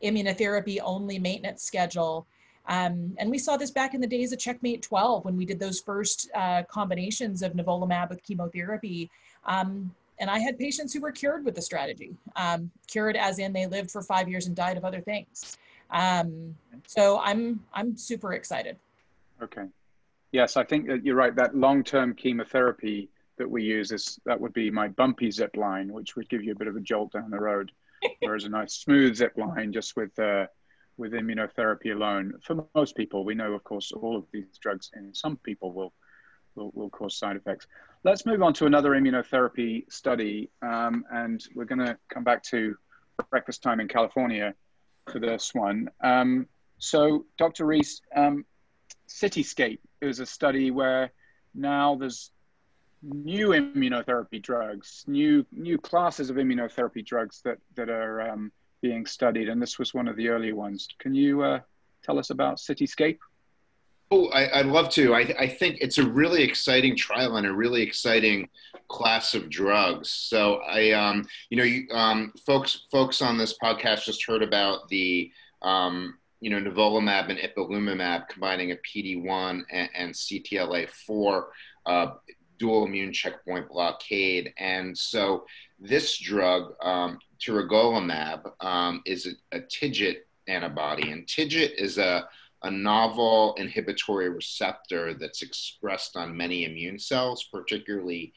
immunotherapy 0.02 0.80
only 0.82 1.18
maintenance 1.18 1.62
schedule 1.62 2.26
um, 2.66 3.14
and 3.18 3.30
we 3.30 3.38
saw 3.38 3.56
this 3.56 3.70
back 3.70 3.94
in 3.94 4.00
the 4.00 4.06
days 4.06 4.32
of 4.32 4.38
Checkmate 4.38 4.82
12 4.82 5.24
when 5.24 5.36
we 5.36 5.44
did 5.44 5.58
those 5.58 5.80
first 5.80 6.30
uh, 6.34 6.62
combinations 6.64 7.42
of 7.42 7.52
nivolumab 7.52 8.08
with 8.08 8.22
chemotherapy. 8.22 9.10
Um, 9.44 9.94
and 10.18 10.30
I 10.30 10.38
had 10.38 10.58
patients 10.58 10.94
who 10.94 11.00
were 11.00 11.12
cured 11.12 11.44
with 11.44 11.54
the 11.54 11.62
strategy, 11.62 12.14
um, 12.36 12.70
cured 12.86 13.16
as 13.16 13.38
in 13.38 13.52
they 13.52 13.66
lived 13.66 13.90
for 13.90 14.00
five 14.00 14.28
years 14.28 14.46
and 14.46 14.56
died 14.56 14.76
of 14.76 14.84
other 14.84 15.00
things. 15.00 15.58
Um, 15.90 16.56
so 16.86 17.20
I'm 17.20 17.60
I'm 17.72 17.96
super 17.96 18.32
excited. 18.32 18.76
Okay, 19.42 19.66
yes, 20.32 20.56
I 20.56 20.64
think 20.64 20.86
that 20.86 21.04
you're 21.04 21.16
right. 21.16 21.34
That 21.34 21.54
long-term 21.54 22.14
chemotherapy 22.14 23.10
that 23.36 23.50
we 23.50 23.64
use 23.64 23.90
is 23.90 24.18
that 24.24 24.40
would 24.40 24.52
be 24.52 24.70
my 24.70 24.88
bumpy 24.88 25.30
zip 25.30 25.56
line, 25.56 25.92
which 25.92 26.16
would 26.16 26.28
give 26.28 26.42
you 26.42 26.52
a 26.52 26.54
bit 26.54 26.68
of 26.68 26.76
a 26.76 26.80
jolt 26.80 27.12
down 27.12 27.30
the 27.30 27.40
road, 27.40 27.72
whereas 28.20 28.44
a 28.44 28.48
nice 28.48 28.74
smooth 28.74 29.16
zip 29.16 29.36
line 29.36 29.72
just 29.72 29.96
with 29.96 30.16
uh, 30.18 30.46
with 30.96 31.12
immunotherapy 31.12 31.92
alone. 31.92 32.34
For 32.42 32.64
most 32.74 32.96
people, 32.96 33.24
we 33.24 33.34
know, 33.34 33.52
of 33.52 33.64
course, 33.64 33.92
all 33.92 34.16
of 34.16 34.24
these 34.32 34.58
drugs 34.60 34.90
in 34.94 35.14
some 35.14 35.36
people 35.38 35.72
will, 35.72 35.92
will, 36.54 36.70
will 36.74 36.90
cause 36.90 37.16
side 37.16 37.36
effects. 37.36 37.66
Let's 38.04 38.26
move 38.26 38.42
on 38.42 38.52
to 38.54 38.66
another 38.66 38.90
immunotherapy 38.90 39.90
study. 39.90 40.50
Um, 40.62 41.04
and 41.10 41.44
we're 41.54 41.64
going 41.64 41.84
to 41.84 41.98
come 42.12 42.24
back 42.24 42.42
to 42.44 42.76
breakfast 43.30 43.62
time 43.62 43.80
in 43.80 43.88
California 43.88 44.54
for 45.10 45.18
this 45.18 45.54
one. 45.54 45.90
Um, 46.02 46.46
so, 46.78 47.26
Dr. 47.38 47.66
Riess, 47.66 48.00
um, 48.14 48.44
Cityscape 49.08 49.78
is 50.00 50.20
a 50.20 50.26
study 50.26 50.70
where 50.70 51.12
now 51.54 51.94
there's 51.94 52.30
new 53.02 53.48
immunotherapy 53.48 54.42
drugs, 54.42 55.04
new 55.06 55.46
new 55.52 55.78
classes 55.78 56.30
of 56.30 56.36
immunotherapy 56.36 57.04
drugs 57.04 57.42
that 57.44 57.58
that 57.76 57.90
are 57.90 58.30
um, 58.32 58.52
being 58.84 59.06
studied, 59.06 59.48
and 59.48 59.62
this 59.62 59.78
was 59.78 59.94
one 59.94 60.06
of 60.06 60.14
the 60.14 60.28
early 60.28 60.52
ones. 60.52 60.86
Can 60.98 61.14
you 61.14 61.42
uh, 61.42 61.60
tell 62.02 62.18
us 62.18 62.28
about 62.28 62.58
Cityscape? 62.58 63.16
Oh, 64.10 64.28
I, 64.28 64.58
would 64.58 64.70
love 64.70 64.90
to. 64.90 65.14
I, 65.14 65.20
I, 65.40 65.48
think 65.48 65.78
it's 65.80 65.96
a 65.96 66.06
really 66.06 66.42
exciting 66.42 66.94
trial 66.94 67.38
and 67.38 67.46
a 67.46 67.52
really 67.52 67.80
exciting 67.80 68.46
class 68.88 69.32
of 69.32 69.48
drugs. 69.48 70.10
So 70.10 70.56
I, 70.56 70.90
um, 70.90 71.26
you 71.48 71.56
know, 71.56 71.64
you, 71.64 71.88
um, 71.92 72.34
folks, 72.44 72.84
folks 72.92 73.22
on 73.22 73.38
this 73.38 73.56
podcast 73.56 74.04
just 74.04 74.26
heard 74.26 74.42
about 74.42 74.86
the, 74.90 75.32
um, 75.62 76.18
you 76.40 76.50
know, 76.50 76.60
nivolumab 76.60 77.30
and 77.30 77.38
ipilimumab 77.38 78.28
combining 78.28 78.72
a 78.72 78.76
PD-1 78.76 79.62
and, 79.72 79.88
and 79.96 80.12
CTLA-4 80.12 81.44
uh, 81.86 82.06
dual 82.58 82.84
immune 82.84 83.14
checkpoint 83.14 83.70
blockade. 83.70 84.52
And 84.58 84.96
so 84.96 85.46
this 85.80 86.18
drug, 86.18 86.74
um, 86.82 87.18
tiragolumab, 87.44 88.52
um, 88.64 89.02
is 89.06 89.26
a, 89.26 89.56
a, 89.56 89.60
TIGIT 89.60 90.18
antibody, 90.48 91.10
and 91.10 91.26
TIGIT 91.26 91.74
is 91.78 91.98
a 91.98 92.28
a 92.64 92.70
novel 92.70 93.54
inhibitory 93.58 94.30
receptor 94.30 95.12
that's 95.12 95.42
expressed 95.42 96.16
on 96.16 96.36
many 96.36 96.64
immune 96.64 96.98
cells, 96.98 97.44
particularly 97.52 98.32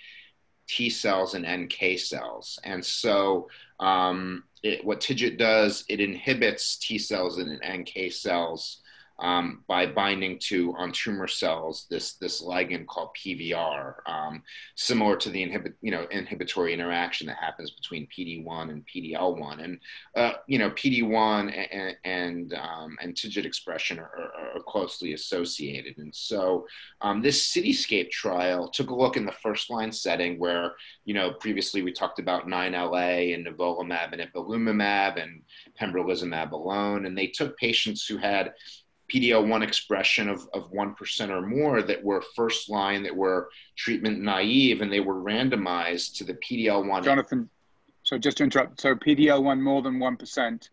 T 0.67 0.89
cells 0.89 1.33
and 1.33 1.45
NK 1.45 1.97
cells. 1.97 2.59
And 2.65 2.83
so, 2.83 3.49
um, 3.79 4.43
it, 4.63 4.83
what 4.83 4.99
TIGIT 4.99 5.37
does, 5.37 5.85
it 5.87 6.01
inhibits 6.01 6.77
T 6.77 6.97
cells 6.97 7.37
and 7.37 7.61
NK 7.65 8.11
cells 8.11 8.81
um, 9.19 9.63
by 9.67 9.85
binding 9.85 10.37
to 10.39 10.75
on 10.77 10.91
tumor 10.91 11.27
cells 11.27 11.87
this 11.89 12.13
this 12.13 12.43
ligand 12.43 12.85
called 12.85 13.09
PVR, 13.15 13.95
um, 14.05 14.43
similar 14.75 15.15
to 15.17 15.29
the 15.29 15.41
inhibit 15.41 15.73
you 15.81 15.91
know 15.91 16.05
inhibitory 16.11 16.73
interaction 16.73 17.27
that 17.27 17.37
happens 17.37 17.71
between 17.71 18.07
PD1 18.15 18.69
and 18.69 18.83
PDL1, 18.85 19.63
and 19.63 19.79
uh, 20.15 20.33
you 20.47 20.59
know 20.59 20.69
PD1 20.71 21.67
and 21.71 21.95
and, 22.03 22.53
um, 22.53 22.97
and 23.01 23.15
TIGIT 23.15 23.45
expression 23.45 23.97
are, 23.97 24.05
are, 24.05 24.57
are, 24.57 24.63
closely 24.67 25.13
associated, 25.13 25.97
and 25.97 26.13
so 26.13 26.67
um, 27.01 27.21
this 27.21 27.51
Cityscape 27.51 28.11
trial 28.11 28.69
took 28.69 28.91
a 28.91 28.95
look 28.95 29.17
in 29.17 29.25
the 29.25 29.31
first 29.31 29.69
line 29.69 29.91
setting 29.91 30.37
where 30.37 30.75
you 31.05 31.13
know 31.15 31.31
previously 31.33 31.81
we 31.81 31.91
talked 31.91 32.19
about 32.19 32.47
9LA 32.47 33.33
and 33.33 33.47
nivolumab 33.47 34.13
and 34.13 34.21
ipilimumab 34.21 35.21
and 35.21 35.41
pembrolizumab 35.79 36.51
alone, 36.51 37.07
and 37.07 37.17
they 37.17 37.27
took 37.27 37.57
patients 37.57 38.05
who 38.05 38.17
had 38.17 38.53
PD-L1 39.11 39.63
expression 39.63 40.29
of, 40.29 40.47
of 40.53 40.71
1% 40.71 41.29
or 41.29 41.41
more 41.41 41.81
that 41.81 42.03
were 42.03 42.21
first 42.35 42.69
line, 42.69 43.03
that 43.03 43.15
were 43.15 43.49
treatment 43.75 44.19
naive, 44.19 44.81
and 44.81 44.91
they 44.91 44.99
were 44.99 45.15
randomized 45.15 46.17
to 46.17 46.23
the 46.23 46.33
PD-L1. 46.33 47.03
Jonathan, 47.03 47.49
so 48.03 48.17
just 48.17 48.37
to 48.37 48.43
interrupt, 48.43 48.81
so 48.81 48.95
PD-L1 48.95 49.61
more 49.61 49.81
than 49.81 49.97
1%, 49.97 50.69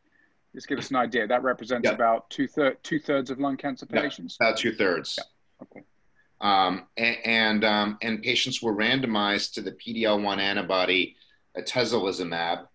just 0.54 0.68
give 0.68 0.78
us 0.78 0.90
an 0.90 0.96
idea. 0.96 1.26
That 1.26 1.42
represents 1.42 1.86
yeah. 1.86 1.94
about 1.94 2.28
two, 2.30 2.46
thir- 2.48 2.76
two 2.82 2.98
thirds 2.98 3.30
of 3.30 3.38
lung 3.40 3.56
cancer 3.56 3.86
patients? 3.86 4.36
Yeah, 4.40 4.48
about 4.48 4.58
two 4.58 4.72
thirds. 4.72 5.18
Yeah. 5.18 5.24
Okay. 5.62 5.84
Um, 6.40 6.86
and 6.96 7.16
and, 7.24 7.64
um, 7.64 7.98
and 8.02 8.22
patients 8.22 8.62
were 8.62 8.74
randomized 8.74 9.54
to 9.54 9.62
the 9.62 9.72
PD-L1 9.72 10.38
antibody 10.38 11.16
atezolizumab 11.56 12.66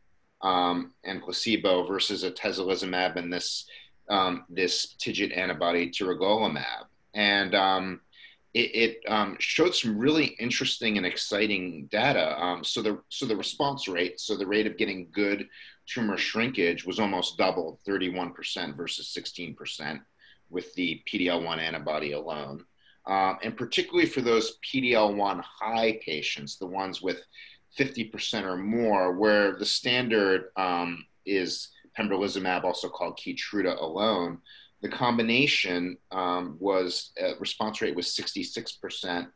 um, 0.41 0.93
and 1.03 1.21
placebo 1.21 1.85
versus 1.85 2.23
atezolizumab 2.23 3.17
and 3.17 3.31
this 3.31 3.65
um, 4.09 4.45
this 4.49 4.95
TIGIT 4.99 5.37
antibody 5.37 5.89
tiragolumab. 5.89 6.85
And 7.13 7.55
um, 7.55 8.01
it, 8.53 8.75
it 8.75 9.11
um, 9.11 9.37
showed 9.39 9.75
some 9.75 9.97
really 9.97 10.35
interesting 10.39 10.97
and 10.97 11.05
exciting 11.05 11.87
data. 11.91 12.41
Um, 12.41 12.63
so 12.63 12.81
the 12.81 12.99
so 13.09 13.25
the 13.25 13.35
response 13.35 13.87
rate, 13.87 14.19
so 14.19 14.35
the 14.35 14.47
rate 14.47 14.67
of 14.67 14.77
getting 14.77 15.07
good 15.11 15.47
tumor 15.85 16.17
shrinkage 16.17 16.85
was 16.85 16.99
almost 16.99 17.37
doubled, 17.37 17.79
31% 17.87 18.75
versus 18.75 19.15
16% 19.17 19.99
with 20.49 20.73
the 20.75 21.01
PDL1 21.11 21.59
antibody 21.59 22.11
alone. 22.11 22.63
Um, 23.05 23.37
and 23.43 23.57
particularly 23.57 24.07
for 24.07 24.21
those 24.21 24.57
PDL1 24.59 25.41
high 25.43 25.99
patients, 26.05 26.57
the 26.57 26.67
ones 26.67 27.01
with 27.01 27.23
50% 27.77 28.43
or 28.43 28.57
more, 28.57 29.13
where 29.13 29.55
the 29.55 29.65
standard 29.65 30.49
um, 30.57 31.05
is 31.25 31.69
pembrolizumab, 31.99 32.63
also 32.63 32.89
called 32.89 33.17
Keytruda 33.17 33.79
alone, 33.79 34.39
the 34.81 34.89
combination 34.89 35.97
um, 36.11 36.55
was 36.59 37.11
uh, 37.21 37.37
response 37.39 37.81
rate 37.81 37.95
was 37.95 38.07
66% 38.07 39.27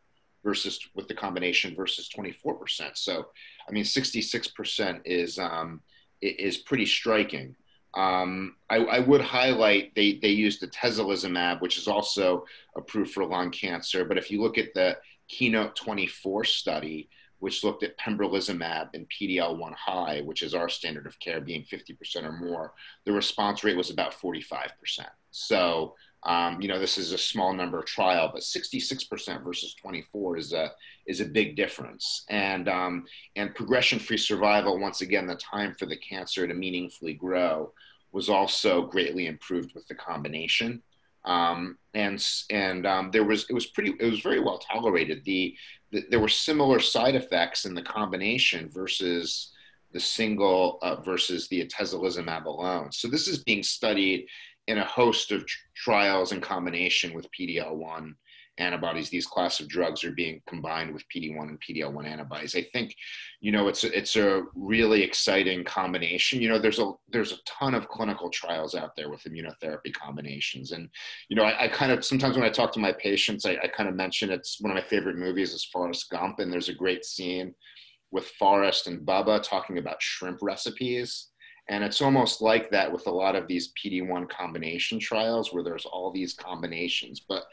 versus 0.43 0.79
with 0.95 1.07
the 1.07 1.13
combination 1.13 1.75
versus 1.75 2.09
24%. 2.15 2.97
So, 2.97 3.27
I 3.67 3.71
mean, 3.71 3.83
66% 3.83 5.01
is 5.05 5.39
um, 5.39 5.81
is 6.21 6.57
pretty 6.57 6.85
striking. 6.85 7.55
Um, 7.95 8.55
I, 8.69 8.77
I, 8.77 8.99
would 8.99 9.21
highlight 9.21 9.93
they 9.93 10.13
they 10.13 10.29
used 10.29 10.63
atezolizumab, 10.63 11.61
which 11.61 11.77
is 11.77 11.87
also 11.87 12.45
approved 12.75 13.11
for 13.11 13.23
lung 13.23 13.51
cancer. 13.51 14.03
But 14.03 14.17
if 14.17 14.31
you 14.31 14.41
look 14.41 14.57
at 14.57 14.73
the 14.73 14.97
Keynote 15.27 15.75
24 15.75 16.43
study, 16.45 17.09
which 17.43 17.61
looked 17.61 17.83
at 17.83 17.97
pembrolizumab 17.97 18.87
and 18.93 19.05
PDL1 19.09 19.73
high, 19.75 20.21
which 20.21 20.41
is 20.43 20.53
our 20.53 20.69
standard 20.69 21.05
of 21.05 21.19
care, 21.19 21.41
being 21.41 21.65
50% 21.65 22.23
or 22.23 22.31
more, 22.31 22.71
the 23.03 23.11
response 23.11 23.65
rate 23.65 23.75
was 23.75 23.89
about 23.89 24.13
45%. 24.13 24.69
So, 25.31 25.93
um, 26.23 26.61
you 26.61 26.69
know, 26.69 26.79
this 26.79 26.97
is 26.97 27.11
a 27.11 27.17
small 27.17 27.51
number 27.51 27.81
trial, 27.81 28.31
but 28.33 28.43
66% 28.43 29.43
versus 29.43 29.73
24 29.73 30.37
is 30.37 30.53
a 30.53 30.71
is 31.05 31.19
a 31.19 31.25
big 31.25 31.57
difference. 31.57 32.23
And 32.29 32.69
um, 32.69 33.03
and 33.35 33.53
progression-free 33.53 34.19
survival, 34.19 34.79
once 34.79 35.01
again, 35.01 35.27
the 35.27 35.35
time 35.35 35.75
for 35.77 35.85
the 35.85 35.97
cancer 35.97 36.47
to 36.47 36.53
meaningfully 36.53 37.13
grow 37.13 37.73
was 38.13 38.29
also 38.29 38.83
greatly 38.83 39.27
improved 39.27 39.73
with 39.75 39.85
the 39.89 39.95
combination. 39.95 40.81
Um, 41.25 41.77
and 41.93 42.25
and 42.49 42.85
um, 42.85 43.11
there 43.11 43.23
was 43.23 43.45
it 43.49 43.53
was 43.53 43.67
pretty 43.67 43.93
it 43.99 44.09
was 44.09 44.19
very 44.19 44.39
well 44.39 44.59
tolerated. 44.59 45.23
The 45.23 45.55
there 46.09 46.19
were 46.19 46.27
similar 46.29 46.79
side 46.79 47.15
effects 47.15 47.65
in 47.65 47.75
the 47.75 47.81
combination 47.81 48.69
versus 48.69 49.51
the 49.91 49.99
single 49.99 50.79
uh, 50.81 51.01
versus 51.01 51.47
the 51.47 51.65
atezolizumab 51.65 52.45
alone. 52.45 52.91
So 52.91 53.07
this 53.07 53.27
is 53.27 53.43
being 53.43 53.63
studied 53.63 54.27
in 54.67 54.79
a 54.79 54.85
host 54.85 55.31
of 55.31 55.45
tr- 55.45 55.57
trials 55.75 56.31
in 56.31 56.41
combination 56.41 57.13
with 57.13 57.27
PD-L1 57.31 58.13
antibodies. 58.57 59.09
These 59.09 59.25
class 59.25 59.59
of 59.59 59.67
drugs 59.67 60.03
are 60.03 60.11
being 60.11 60.41
combined 60.47 60.93
with 60.93 61.03
PD-1 61.09 61.49
and 61.49 61.61
PD-L1 61.61 62.05
antibodies. 62.05 62.55
I 62.55 62.61
think, 62.61 62.95
you 63.41 63.51
know, 63.51 63.67
it's 63.67 63.83
a, 63.83 63.97
it's 63.97 64.15
a 64.15 64.43
really 64.55 65.01
exciting 65.01 65.63
combination. 65.63 66.41
You 66.41 66.49
know, 66.49 66.59
there's 66.59 66.79
a 66.79 66.91
there's 67.09 67.31
a 67.31 67.37
ton 67.45 67.73
of 67.73 67.87
clinical 67.89 68.29
trials 68.29 68.75
out 68.75 68.95
there 68.95 69.09
with 69.09 69.23
immunotherapy 69.23 69.93
combinations, 69.93 70.71
and 70.71 70.89
you 71.29 71.35
know, 71.35 71.43
I, 71.43 71.65
I 71.65 71.67
kind 71.67 71.91
of 71.91 72.05
sometimes 72.05 72.35
when 72.35 72.45
I 72.45 72.49
talk 72.49 72.71
to 72.73 72.79
my 72.79 72.91
patients, 72.91 73.45
I, 73.45 73.57
I 73.63 73.67
kind 73.67 73.89
of 73.89 73.95
mention 73.95 74.31
it's 74.31 74.61
one 74.61 74.71
of 74.71 74.75
my 74.75 74.83
favorite 74.83 75.17
movies 75.17 75.53
is 75.53 75.65
Forrest 75.65 76.09
Gump, 76.09 76.39
and 76.39 76.51
there's 76.51 76.69
a 76.69 76.73
great 76.73 77.05
scene 77.05 77.53
with 78.11 78.27
Forrest 78.39 78.85
and 78.87 79.05
Bubba 79.05 79.41
talking 79.41 79.79
about 79.79 80.01
shrimp 80.01 80.39
recipes 80.41 81.29
and 81.69 81.83
it's 81.83 82.01
almost 82.01 82.41
like 82.41 82.69
that 82.71 82.91
with 82.91 83.07
a 83.07 83.11
lot 83.11 83.35
of 83.35 83.47
these 83.47 83.71
PD-1 83.73 84.29
combination 84.29 84.99
trials 84.99 85.53
where 85.53 85.63
there's 85.63 85.85
all 85.85 86.11
these 86.11 86.33
combinations, 86.33 87.21
but 87.21 87.43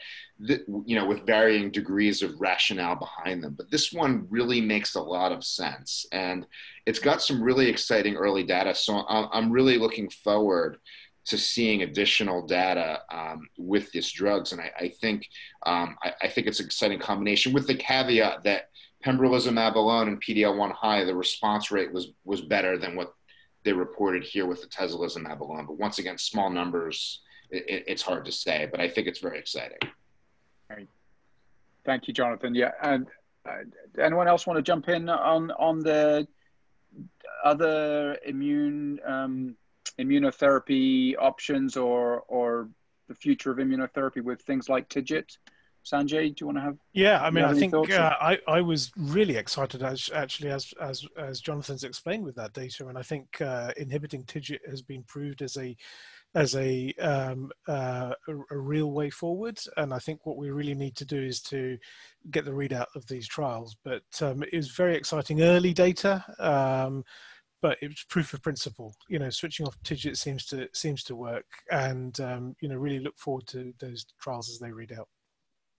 th- 0.45 0.63
you 0.85 0.95
know, 0.95 1.05
with 1.05 1.25
varying 1.25 1.71
degrees 1.71 2.21
of 2.21 2.39
rationale 2.41 2.95
behind 2.95 3.41
them. 3.41 3.53
But 3.57 3.71
this 3.71 3.93
one 3.93 4.27
really 4.29 4.59
makes 4.59 4.95
a 4.95 5.01
lot 5.01 5.31
of 5.31 5.45
sense, 5.45 6.05
and 6.11 6.45
it's 6.85 6.99
got 6.99 7.21
some 7.21 7.41
really 7.41 7.69
exciting 7.69 8.15
early 8.15 8.43
data. 8.43 8.75
So 8.75 9.05
I'm 9.07 9.49
really 9.49 9.77
looking 9.77 10.09
forward 10.09 10.77
to 11.23 11.37
seeing 11.37 11.83
additional 11.83 12.45
data 12.45 13.01
um, 13.13 13.47
with 13.57 13.91
these 13.91 14.11
drugs, 14.11 14.51
and 14.51 14.59
I, 14.59 14.71
I 14.77 14.87
think 14.89 15.25
um, 15.65 15.95
I, 16.03 16.13
I 16.23 16.27
think 16.27 16.47
it's 16.47 16.59
an 16.59 16.65
exciting 16.65 16.99
combination 16.99 17.53
with 17.53 17.65
the 17.65 17.75
caveat 17.75 18.43
that 18.43 18.71
pembrolizumab 19.05 19.75
alone 19.75 20.07
and 20.07 20.21
PD-L1 20.21 20.71
high, 20.73 21.03
the 21.03 21.15
response 21.15 21.71
rate 21.71 21.91
was 21.93 22.09
was 22.23 22.41
better 22.41 22.77
than 22.77 22.95
what 22.95 23.13
they 23.63 23.73
reported 23.73 24.23
here 24.23 24.45
with 24.45 24.61
the 24.61 24.67
atezolizumab 24.67 25.39
alone. 25.39 25.65
But 25.65 25.77
once 25.77 25.99
again, 25.99 26.17
small 26.17 26.49
numbers, 26.49 27.21
it, 27.49 27.83
it's 27.87 28.01
hard 28.01 28.25
to 28.25 28.31
say, 28.31 28.67
but 28.69 28.79
I 28.79 28.87
think 28.87 29.07
it's 29.07 29.19
very 29.19 29.39
exciting. 29.39 29.77
Thank 31.83 32.07
you, 32.07 32.13
Jonathan. 32.13 32.53
Yeah, 32.53 32.71
and 32.81 33.07
uh, 33.47 33.63
anyone 33.99 34.27
else 34.27 34.45
want 34.45 34.57
to 34.57 34.61
jump 34.61 34.87
in 34.89 35.09
on 35.09 35.51
on 35.51 35.79
the 35.79 36.27
other 37.43 38.17
immune 38.25 38.99
um, 39.05 39.55
immunotherapy 39.99 41.15
options 41.19 41.75
or 41.77 42.21
or 42.27 42.69
the 43.07 43.15
future 43.15 43.51
of 43.51 43.57
immunotherapy 43.57 44.21
with 44.21 44.41
things 44.41 44.69
like 44.69 44.89
TIGIT? 44.89 45.37
Sanjay, 45.83 46.27
do 46.27 46.35
you 46.41 46.47
want 46.47 46.57
to 46.57 46.61
have? 46.61 46.77
Yeah, 46.93 47.21
I 47.21 47.31
mean, 47.31 47.43
I 47.43 47.53
think 47.53 47.73
uh, 47.73 48.15
I 48.21 48.37
I 48.47 48.61
was 48.61 48.91
really 48.95 49.37
excited 49.37 49.81
as 49.83 50.09
actually 50.13 50.49
as 50.49 50.73
as 50.79 51.05
as 51.17 51.41
Jonathan's 51.41 51.83
explained 51.83 52.23
with 52.23 52.35
that 52.35 52.53
data, 52.53 52.87
and 52.87 52.97
I 52.97 53.01
think 53.01 53.41
uh, 53.41 53.71
inhibiting 53.77 54.23
TIGIT 54.23 54.59
has 54.69 54.81
been 54.81 55.03
proved 55.03 55.41
as 55.41 55.57
a 55.57 55.75
as 56.33 56.55
a, 56.55 56.93
um, 56.93 57.51
uh, 57.67 58.13
a, 58.27 58.35
a 58.51 58.57
real 58.57 58.91
way 58.91 59.09
forward. 59.09 59.59
And 59.77 59.93
I 59.93 59.99
think 59.99 60.25
what 60.25 60.37
we 60.37 60.49
really 60.49 60.75
need 60.75 60.95
to 60.97 61.05
do 61.05 61.21
is 61.21 61.41
to 61.43 61.77
get 62.29 62.45
the 62.45 62.51
readout 62.51 62.85
of 62.95 63.05
these 63.07 63.27
trials. 63.27 63.75
But 63.83 64.03
um, 64.21 64.43
it 64.43 64.55
was 64.55 64.69
very 64.69 64.95
exciting 64.95 65.41
early 65.41 65.73
data. 65.73 66.23
Um, 66.39 67.03
but 67.61 67.77
it 67.81 67.89
was 67.89 68.05
proof 68.09 68.33
of 68.33 68.41
principle. 68.41 68.95
You 69.07 69.19
know, 69.19 69.29
switching 69.29 69.67
off 69.67 69.77
TIGIT 69.83 70.17
seems 70.17 70.45
to 70.47 70.67
seems 70.73 71.03
to 71.03 71.15
work, 71.15 71.45
and 71.69 72.19
um, 72.19 72.55
you 72.59 72.67
know, 72.67 72.75
really 72.75 72.99
look 72.99 73.17
forward 73.19 73.45
to 73.47 73.71
those 73.79 74.05
trials 74.19 74.49
as 74.49 74.57
they 74.57 74.71
read 74.71 74.91
out. 74.91 75.07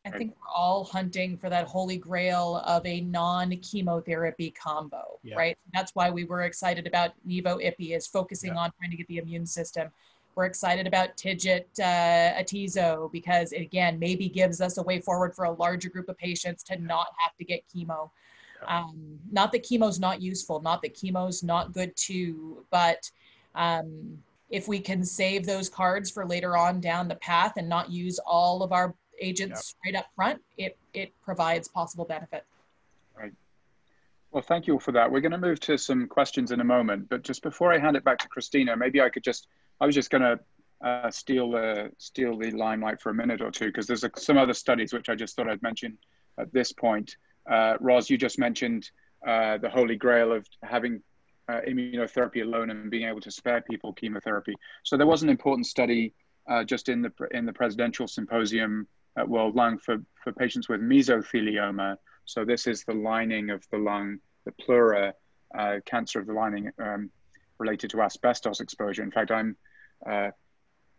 I 0.04 0.10
think 0.10 0.34
we're 0.40 0.52
all 0.52 0.84
hunting 0.84 1.36
for 1.36 1.48
that 1.48 1.66
holy 1.68 1.96
grail 1.96 2.62
of 2.66 2.84
a 2.84 3.02
non-chemotherapy 3.02 4.50
combo, 4.50 5.20
yeah. 5.22 5.36
right? 5.36 5.58
That's 5.72 5.94
why 5.94 6.10
we 6.10 6.24
were 6.24 6.42
excited 6.42 6.88
about 6.88 7.12
Nivo 7.26 7.64
Ipi 7.64 7.96
is 7.96 8.06
focusing 8.06 8.54
yeah. 8.54 8.60
on 8.60 8.72
trying 8.78 8.90
to 8.90 8.96
get 8.96 9.06
the 9.06 9.18
immune 9.18 9.46
system. 9.46 9.90
We're 10.34 10.46
excited 10.46 10.86
about 10.86 11.16
TIGIT 11.16 11.66
uh, 11.78 12.40
Atezo 12.42 13.12
because 13.12 13.52
it, 13.52 13.60
again 13.60 13.98
maybe 13.98 14.28
gives 14.28 14.60
us 14.60 14.78
a 14.78 14.82
way 14.82 14.98
forward 14.98 15.36
for 15.36 15.44
a 15.44 15.52
larger 15.52 15.88
group 15.88 16.08
of 16.08 16.18
patients 16.18 16.62
to 16.64 16.76
not 16.78 17.08
have 17.18 17.36
to 17.36 17.44
get 17.44 17.62
chemo. 17.68 18.10
Um, 18.66 19.18
not 19.30 19.52
that 19.52 19.64
chemo's 19.64 20.00
not 20.00 20.22
useful, 20.22 20.60
not 20.60 20.82
that 20.82 20.94
chemo's 20.94 21.42
not 21.42 21.72
good 21.72 21.94
too, 21.96 22.64
but 22.70 23.10
um, 23.54 24.18
if 24.50 24.68
we 24.68 24.80
can 24.80 25.04
save 25.04 25.46
those 25.46 25.68
cards 25.68 26.10
for 26.10 26.26
later 26.26 26.56
on 26.56 26.80
down 26.80 27.08
the 27.08 27.16
path 27.16 27.54
and 27.56 27.68
not 27.68 27.90
use 27.90 28.18
all 28.20 28.62
of 28.62 28.72
our 28.72 28.94
agents 29.22 29.50
yep. 29.50 29.58
straight 29.58 29.96
up 29.96 30.06
front, 30.14 30.40
it, 30.58 30.76
it 30.92 31.12
provides 31.24 31.68
possible 31.68 32.04
benefit. 32.04 32.44
Right. 33.16 33.32
Well, 34.30 34.42
thank 34.42 34.66
you 34.66 34.74
all 34.74 34.80
for 34.80 34.92
that. 34.92 35.10
We're 35.10 35.20
going 35.20 35.32
to 35.32 35.38
move 35.38 35.60
to 35.60 35.76
some 35.78 36.06
questions 36.06 36.52
in 36.52 36.60
a 36.60 36.64
moment, 36.64 37.08
but 37.08 37.22
just 37.22 37.42
before 37.42 37.72
I 37.72 37.78
hand 37.78 37.96
it 37.96 38.04
back 38.04 38.18
to 38.18 38.28
Christina, 38.28 38.76
maybe 38.76 39.00
I 39.00 39.08
could 39.08 39.22
just, 39.22 39.46
I 39.80 39.86
was 39.86 39.94
just 39.94 40.10
going 40.10 40.22
to 40.22 40.40
uh, 40.82 41.10
steal 41.10 41.50
the 41.50 41.92
steal 41.98 42.36
the 42.36 42.50
limelight 42.50 43.00
for 43.00 43.10
a 43.10 43.14
minute 43.14 43.40
or 43.40 43.50
two 43.52 43.66
because 43.66 43.86
there's 43.86 44.02
a, 44.02 44.10
some 44.16 44.36
other 44.36 44.54
studies 44.54 44.92
which 44.92 45.08
I 45.08 45.14
just 45.14 45.36
thought 45.36 45.48
I'd 45.48 45.62
mention 45.62 45.96
at 46.38 46.52
this 46.52 46.72
point. 46.72 47.16
Uh, 47.48 47.74
Roz, 47.80 48.10
you 48.10 48.18
just 48.18 48.38
mentioned 48.38 48.90
uh, 49.26 49.58
the 49.58 49.70
holy 49.70 49.96
grail 49.96 50.32
of 50.32 50.46
having 50.62 51.00
uh, 51.48 51.60
immunotherapy 51.68 52.42
alone 52.42 52.70
and 52.70 52.90
being 52.90 53.08
able 53.08 53.20
to 53.20 53.30
spare 53.30 53.60
people 53.60 53.92
chemotherapy. 53.92 54.54
So 54.82 54.96
there 54.96 55.06
was 55.06 55.22
an 55.22 55.28
important 55.28 55.66
study 55.66 56.14
uh, 56.48 56.64
just 56.64 56.88
in 56.88 57.02
the 57.02 57.12
in 57.30 57.46
the 57.46 57.52
presidential 57.52 58.08
symposium 58.08 58.88
at 59.16 59.28
World 59.28 59.54
Lung 59.56 59.78
for 59.78 59.98
for 60.22 60.32
patients 60.32 60.68
with 60.68 60.80
mesothelioma. 60.80 61.96
So 62.24 62.44
this 62.44 62.66
is 62.66 62.84
the 62.84 62.94
lining 62.94 63.50
of 63.50 63.66
the 63.70 63.78
lung, 63.78 64.18
the 64.44 64.52
pleura, 64.52 65.14
uh, 65.58 65.76
cancer 65.84 66.20
of 66.20 66.26
the 66.26 66.32
lining 66.32 66.70
um, 66.78 67.10
related 67.58 67.90
to 67.90 68.02
asbestos 68.02 68.60
exposure. 68.60 69.02
In 69.02 69.10
fact, 69.10 69.30
I'm 69.30 69.56
uh, 70.06 70.30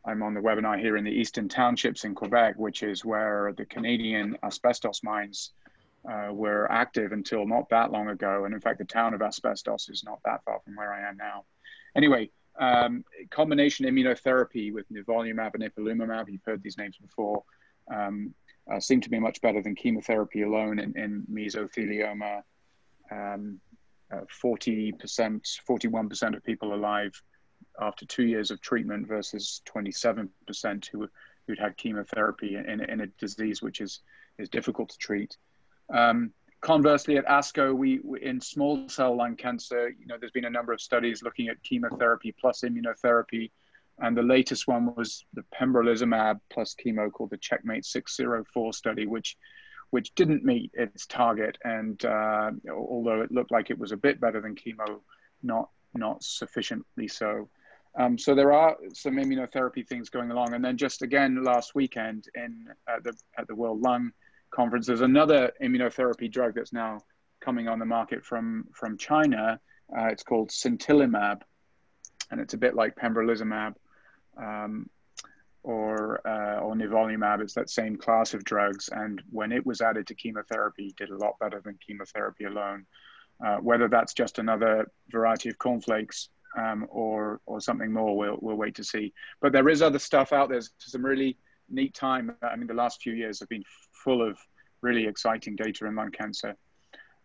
I'm 0.05 0.21
on 0.21 0.33
the 0.33 0.41
webinar 0.41 0.79
here 0.79 0.97
in 0.97 1.05
the 1.05 1.11
Eastern 1.11 1.47
Townships 1.47 2.03
in 2.03 2.13
Quebec, 2.13 2.55
which 2.57 2.83
is 2.83 3.05
where 3.05 3.53
the 3.55 3.65
Canadian 3.65 4.37
asbestos 4.43 5.01
mines 5.01 5.51
uh, 6.09 6.29
were 6.31 6.69
active 6.71 7.11
until 7.11 7.47
not 7.47 7.69
that 7.69 7.91
long 7.91 8.09
ago. 8.09 8.45
And 8.45 8.53
in 8.53 8.59
fact, 8.59 8.79
the 8.79 8.85
town 8.85 9.13
of 9.13 9.21
Asbestos 9.21 9.89
is 9.89 10.03
not 10.03 10.19
that 10.25 10.43
far 10.43 10.59
from 10.63 10.75
where 10.75 10.93
I 10.93 11.07
am 11.07 11.17
now. 11.17 11.45
Anyway, 11.95 12.29
um, 12.59 13.03
combination 13.29 13.85
immunotherapy 13.85 14.73
with 14.73 14.85
nivolumab 14.91 15.53
and 15.53 15.63
ipilimumab, 15.63 16.29
you've 16.29 16.43
heard 16.43 16.61
these 16.61 16.77
names 16.77 16.97
before, 16.97 17.43
um, 17.91 18.33
uh, 18.71 18.79
seem 18.79 19.01
to 19.01 19.09
be 19.09 19.19
much 19.19 19.41
better 19.41 19.61
than 19.61 19.75
chemotherapy 19.75 20.43
alone 20.43 20.79
in, 20.79 20.97
in 20.97 21.23
mesothelioma. 21.31 22.41
Um, 23.11 23.59
uh, 24.11 24.21
40%, 24.43 24.93
41% 25.01 26.35
of 26.35 26.43
people 26.43 26.73
alive 26.73 27.11
after 27.79 28.05
two 28.05 28.25
years 28.25 28.51
of 28.51 28.61
treatment 28.61 29.07
versus 29.07 29.61
27% 29.73 30.29
who, 30.91 31.07
who'd 31.47 31.59
had 31.59 31.75
chemotherapy 31.77 32.55
in, 32.55 32.81
in 32.81 33.01
a 33.01 33.07
disease 33.19 33.61
which 33.61 33.81
is, 33.81 34.01
is 34.37 34.49
difficult 34.49 34.89
to 34.89 34.97
treat. 34.97 35.37
Um, 35.93 36.31
conversely, 36.61 37.17
at 37.17 37.25
ASCO, 37.25 37.75
we, 37.75 37.99
we, 38.03 38.21
in 38.21 38.39
small 38.39 38.87
cell 38.87 39.15
lung 39.15 39.35
cancer, 39.35 39.89
you 39.89 40.05
know, 40.05 40.15
there's 40.19 40.31
been 40.31 40.45
a 40.45 40.49
number 40.49 40.73
of 40.73 40.81
studies 40.81 41.23
looking 41.23 41.47
at 41.47 41.61
chemotherapy 41.63 42.33
plus 42.39 42.61
immunotherapy, 42.61 43.51
and 44.03 44.17
the 44.17 44.21
latest 44.21 44.67
one 44.67 44.93
was 44.95 45.25
the 45.33 45.45
pembrolizumab 45.57 46.39
plus 46.51 46.75
chemo 46.75 47.09
called 47.09 47.29
the 47.29 47.37
Checkmate 47.37 47.85
604 47.85 48.73
study, 48.73 49.07
which 49.07 49.37
which 49.91 50.13
didn't 50.15 50.43
meet 50.43 50.71
its 50.73 51.05
target, 51.05 51.57
and 51.63 52.03
uh, 52.03 52.49
although 52.71 53.21
it 53.21 53.31
looked 53.31 53.51
like 53.51 53.69
it 53.69 53.77
was 53.77 53.91
a 53.91 53.97
bit 53.97 54.19
better 54.19 54.41
than 54.41 54.55
chemo, 54.55 54.99
not 55.41 55.69
not 55.93 56.21
sufficiently 56.21 57.07
so. 57.07 57.47
Um, 57.97 58.17
so 58.17 58.35
there 58.35 58.51
are 58.51 58.75
some 58.93 59.15
immunotherapy 59.15 59.87
things 59.87 60.09
going 60.09 60.31
along, 60.31 60.53
and 60.53 60.65
then 60.65 60.77
just 60.77 61.01
again 61.01 61.41
last 61.43 61.73
weekend 61.73 62.25
in 62.35 62.67
at 62.89 63.03
the 63.05 63.13
at 63.37 63.47
the 63.47 63.55
World 63.55 63.81
Lung 63.81 64.11
conference. 64.51 64.85
There's 64.85 65.01
another 65.01 65.53
immunotherapy 65.61 66.29
drug 66.29 66.55
that's 66.55 66.73
now 66.73 66.99
coming 67.39 67.69
on 67.69 67.79
the 67.79 67.85
market 67.85 68.25
from 68.25 68.65
from 68.73 68.97
China. 68.97 69.61
Uh, 69.97 70.07
it's 70.07 70.23
called 70.23 70.49
sintilimab, 70.49 71.41
and 72.31 72.41
it's 72.41 72.53
a 72.53 72.57
bit 72.57 72.75
like 72.75 72.97
pembrolizumab 72.97 73.75
um, 74.37 74.89
or 75.63 76.25
uh, 76.27 76.59
or 76.59 76.75
nivolumab. 76.75 77.41
It's 77.41 77.53
that 77.53 77.69
same 77.69 77.95
class 77.97 78.33
of 78.33 78.43
drugs, 78.43 78.89
and 78.91 79.21
when 79.31 79.51
it 79.51 79.65
was 79.65 79.81
added 79.81 80.07
to 80.07 80.15
chemotherapy, 80.15 80.93
did 80.97 81.09
a 81.09 81.17
lot 81.17 81.39
better 81.39 81.61
than 81.63 81.77
chemotherapy 81.85 82.45
alone. 82.45 82.85
Uh, 83.45 83.57
whether 83.57 83.87
that's 83.87 84.13
just 84.13 84.39
another 84.39 84.89
variety 85.09 85.49
of 85.49 85.57
cornflakes 85.57 86.29
um, 86.57 86.85
or 86.89 87.41
or 87.45 87.59
something 87.59 87.91
more, 87.91 88.15
we'll 88.15 88.37
we'll 88.41 88.55
wait 88.55 88.75
to 88.75 88.83
see. 88.83 89.13
But 89.41 89.53
there 89.53 89.69
is 89.69 89.81
other 89.81 89.99
stuff 89.99 90.33
out 90.33 90.49
there. 90.49 90.59
There's 90.59 90.71
some 90.79 91.05
really 91.05 91.37
neat 91.69 91.93
time. 91.93 92.35
I 92.41 92.55
mean, 92.55 92.67
the 92.67 92.73
last 92.73 93.01
few 93.01 93.13
years 93.13 93.39
have 93.39 93.49
been 93.49 93.63
full 94.03 94.27
of 94.27 94.37
really 94.81 95.07
exciting 95.07 95.55
data 95.55 95.85
in 95.87 95.95
lung 95.95 96.11
cancer. 96.11 96.55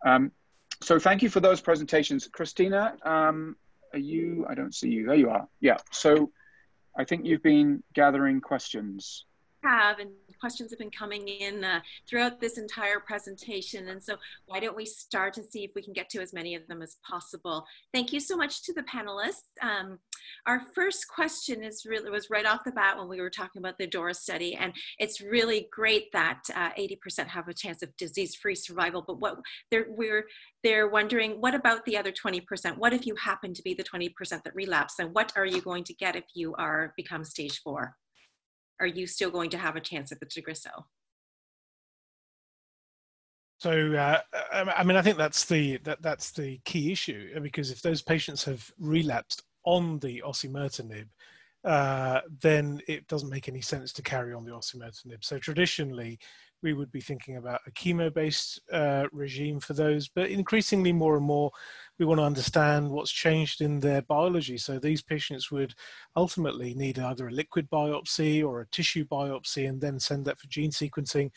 Um, 0.06 0.32
so 0.80 0.98
thank 0.98 1.22
you 1.22 1.28
for 1.28 1.40
those 1.40 1.60
presentations. 1.60 2.28
Christina, 2.28 2.96
um, 3.04 3.56
are 3.92 3.98
you, 3.98 4.46
I 4.48 4.54
don't 4.54 4.74
see 4.74 4.88
you, 4.88 5.06
there 5.06 5.16
you 5.16 5.30
are. 5.30 5.48
Yeah, 5.60 5.78
so 5.90 6.30
I 6.98 7.04
think 7.04 7.24
you've 7.24 7.44
been 7.44 7.84
gathering 7.94 8.40
questions. 8.40 9.24
Have, 9.64 9.98
and 9.98 10.10
questions 10.40 10.70
have 10.70 10.78
been 10.78 10.90
coming 10.90 11.26
in 11.26 11.64
uh, 11.64 11.80
throughout 12.08 12.40
this 12.40 12.58
entire 12.58 13.00
presentation. 13.00 13.88
And 13.88 14.02
so 14.02 14.16
why 14.46 14.60
don't 14.60 14.76
we 14.76 14.86
start 14.86 15.36
and 15.36 15.46
see 15.46 15.64
if 15.64 15.72
we 15.74 15.82
can 15.82 15.92
get 15.92 16.08
to 16.10 16.20
as 16.20 16.32
many 16.32 16.54
of 16.54 16.66
them 16.68 16.82
as 16.82 16.96
possible. 17.08 17.66
Thank 17.92 18.12
you 18.12 18.20
so 18.20 18.36
much 18.36 18.62
to 18.64 18.72
the 18.72 18.82
panelists. 18.82 19.42
Um, 19.62 19.98
our 20.46 20.60
first 20.74 21.08
question 21.08 21.62
is 21.62 21.84
really 21.86 22.10
was 22.10 22.30
right 22.30 22.46
off 22.46 22.64
the 22.64 22.72
bat 22.72 22.96
when 22.96 23.08
we 23.08 23.20
were 23.20 23.30
talking 23.30 23.60
about 23.60 23.78
the 23.78 23.86
DORA 23.86 24.14
study. 24.14 24.54
And 24.54 24.72
it's 24.98 25.20
really 25.20 25.68
great 25.72 26.12
that 26.12 26.42
80% 26.50 26.98
uh, 27.18 27.24
have 27.26 27.48
a 27.48 27.54
chance 27.54 27.82
of 27.82 27.96
disease-free 27.96 28.54
survival. 28.54 29.02
But 29.06 29.20
what 29.20 29.38
they're, 29.70 29.86
we're, 29.88 30.26
they're 30.62 30.88
wondering, 30.88 31.40
what 31.40 31.54
about 31.54 31.84
the 31.84 31.96
other 31.96 32.12
20%? 32.12 32.78
What 32.78 32.92
if 32.92 33.06
you 33.06 33.14
happen 33.16 33.54
to 33.54 33.62
be 33.62 33.74
the 33.74 33.84
20% 33.84 34.12
that 34.30 34.54
relapse? 34.54 34.94
And 34.98 35.14
what 35.14 35.32
are 35.36 35.46
you 35.46 35.60
going 35.60 35.84
to 35.84 35.94
get 35.94 36.16
if 36.16 36.24
you 36.34 36.54
are 36.54 36.94
become 36.96 37.24
stage 37.24 37.60
four? 37.62 37.96
Are 38.80 38.86
you 38.86 39.06
still 39.06 39.30
going 39.30 39.50
to 39.50 39.58
have 39.58 39.76
a 39.76 39.80
chance 39.80 40.12
at 40.12 40.20
the 40.20 40.26
Tagrisso? 40.26 40.84
So, 43.58 43.92
uh, 43.94 44.20
I 44.52 44.84
mean, 44.84 44.96
I 44.96 45.02
think 45.02 45.18
that's 45.18 45.44
the 45.44 45.78
that 45.78 46.00
that's 46.00 46.30
the 46.30 46.60
key 46.64 46.92
issue 46.92 47.30
uh, 47.36 47.40
because 47.40 47.72
if 47.72 47.82
those 47.82 48.02
patients 48.02 48.44
have 48.44 48.70
relapsed 48.78 49.42
on 49.64 49.98
the 49.98 50.22
osimertinib, 50.24 51.08
uh, 51.64 52.20
then 52.40 52.80
it 52.86 53.08
doesn't 53.08 53.30
make 53.30 53.48
any 53.48 53.60
sense 53.60 53.92
to 53.94 54.02
carry 54.02 54.32
on 54.32 54.44
the 54.44 54.52
osimertinib. 54.52 55.24
So 55.24 55.38
traditionally, 55.38 56.20
we 56.62 56.72
would 56.72 56.90
be 56.90 57.00
thinking 57.00 57.36
about 57.36 57.60
a 57.66 57.70
chemo-based 57.70 58.60
uh, 58.72 59.04
regime 59.12 59.60
for 59.60 59.74
those, 59.74 60.08
but 60.08 60.30
increasingly 60.30 60.92
more 60.92 61.16
and 61.16 61.24
more, 61.24 61.50
we 61.98 62.04
want 62.04 62.18
to 62.18 62.24
understand 62.24 62.88
what's 62.90 63.10
changed 63.10 63.60
in 63.60 63.80
their 63.80 64.02
biology. 64.02 64.56
So 64.56 64.78
these 64.78 65.02
patients 65.02 65.50
would 65.50 65.74
ultimately 66.16 66.74
need 66.74 66.98
either 66.98 67.28
a 67.28 67.32
liquid 67.32 67.68
biopsy 67.70 68.44
or 68.44 68.60
a 68.60 68.68
tissue 68.68 69.04
biopsy 69.04 69.68
and 69.68 69.80
then 69.80 69.98
send 69.98 70.24
that 70.26 70.38
for 70.38 70.46
gene 70.46 70.70
sequencing 70.70 71.30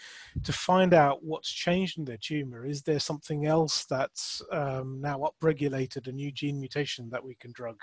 to 0.43 0.53
find 0.53 0.93
out 0.93 1.23
what's 1.23 1.51
changed 1.51 1.97
in 1.97 2.05
their 2.05 2.17
tumor. 2.17 2.65
Is 2.65 2.83
there 2.83 2.99
something 2.99 3.45
else 3.45 3.85
that's 3.85 4.41
um, 4.51 5.01
now 5.01 5.29
upregulated, 5.29 6.07
a 6.07 6.11
new 6.11 6.31
gene 6.31 6.59
mutation 6.59 7.09
that 7.09 7.23
we 7.23 7.35
can 7.35 7.51
drug? 7.51 7.77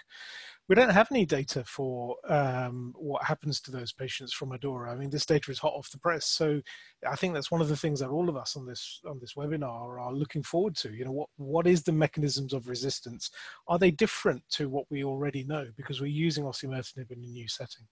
We 0.68 0.74
don't 0.74 0.90
have 0.90 1.09
any 1.11 1.24
data 1.24 1.64
for 1.64 2.16
um, 2.28 2.92
what 2.94 3.24
happens 3.24 3.59
to 3.62 3.70
those 3.70 3.90
patients 3.90 4.35
from 4.35 4.50
ADAURA. 4.50 4.90
I 4.90 4.96
mean, 4.96 5.09
this 5.09 5.24
data 5.24 5.50
is 5.50 5.59
hot 5.59 5.72
off 5.72 5.90
the 5.90 5.98
press, 5.98 6.26
so 6.26 6.61
I 7.09 7.16
think 7.16 7.33
that's 7.33 7.50
one 7.50 7.62
of 7.62 7.68
the 7.68 7.76
things 7.76 8.00
that 8.00 8.11
all 8.11 8.28
of 8.28 8.37
us 8.37 8.54
on 8.54 8.66
this 8.66 9.00
on 9.07 9.18
this 9.18 9.33
webinar 9.35 9.98
are 9.98 10.12
looking 10.12 10.42
forward 10.42 10.76
to. 10.76 10.92
You 10.92 11.07
know, 11.07 11.12
what 11.12 11.28
what 11.37 11.66
is 11.66 11.83
the 11.83 11.92
mechanisms 11.92 12.52
of 12.52 12.68
resistance? 12.68 13.31
Are 13.66 13.78
they 13.78 13.90
different 13.90 14.42
to 14.50 14.68
what 14.68 14.85
we 14.90 15.04
already 15.04 15.42
know 15.44 15.68
because 15.74 16.02
we're 16.02 16.09
using 16.09 16.44
osimertinib 16.44 17.11
in 17.11 17.24
a 17.24 17.26
new 17.26 17.48
setting? 17.48 17.87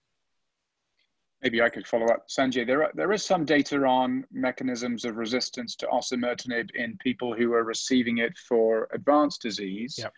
Maybe 1.41 1.61
I 1.61 1.69
could 1.69 1.87
follow 1.87 2.07
up, 2.07 2.27
Sanjay. 2.29 2.65
There 2.65 2.83
are, 2.83 2.91
there 2.95 3.11
is 3.11 3.23
some 3.23 3.45
data 3.45 3.83
on 3.85 4.23
mechanisms 4.31 5.05
of 5.05 5.17
resistance 5.17 5.75
to 5.77 5.87
osimertinib 5.87 6.69
in 6.75 6.97
people 6.97 7.35
who 7.35 7.53
are 7.53 7.63
receiving 7.63 8.19
it 8.19 8.35
for 8.47 8.87
advanced 8.91 9.41
disease. 9.41 9.95
Yep. 9.97 10.13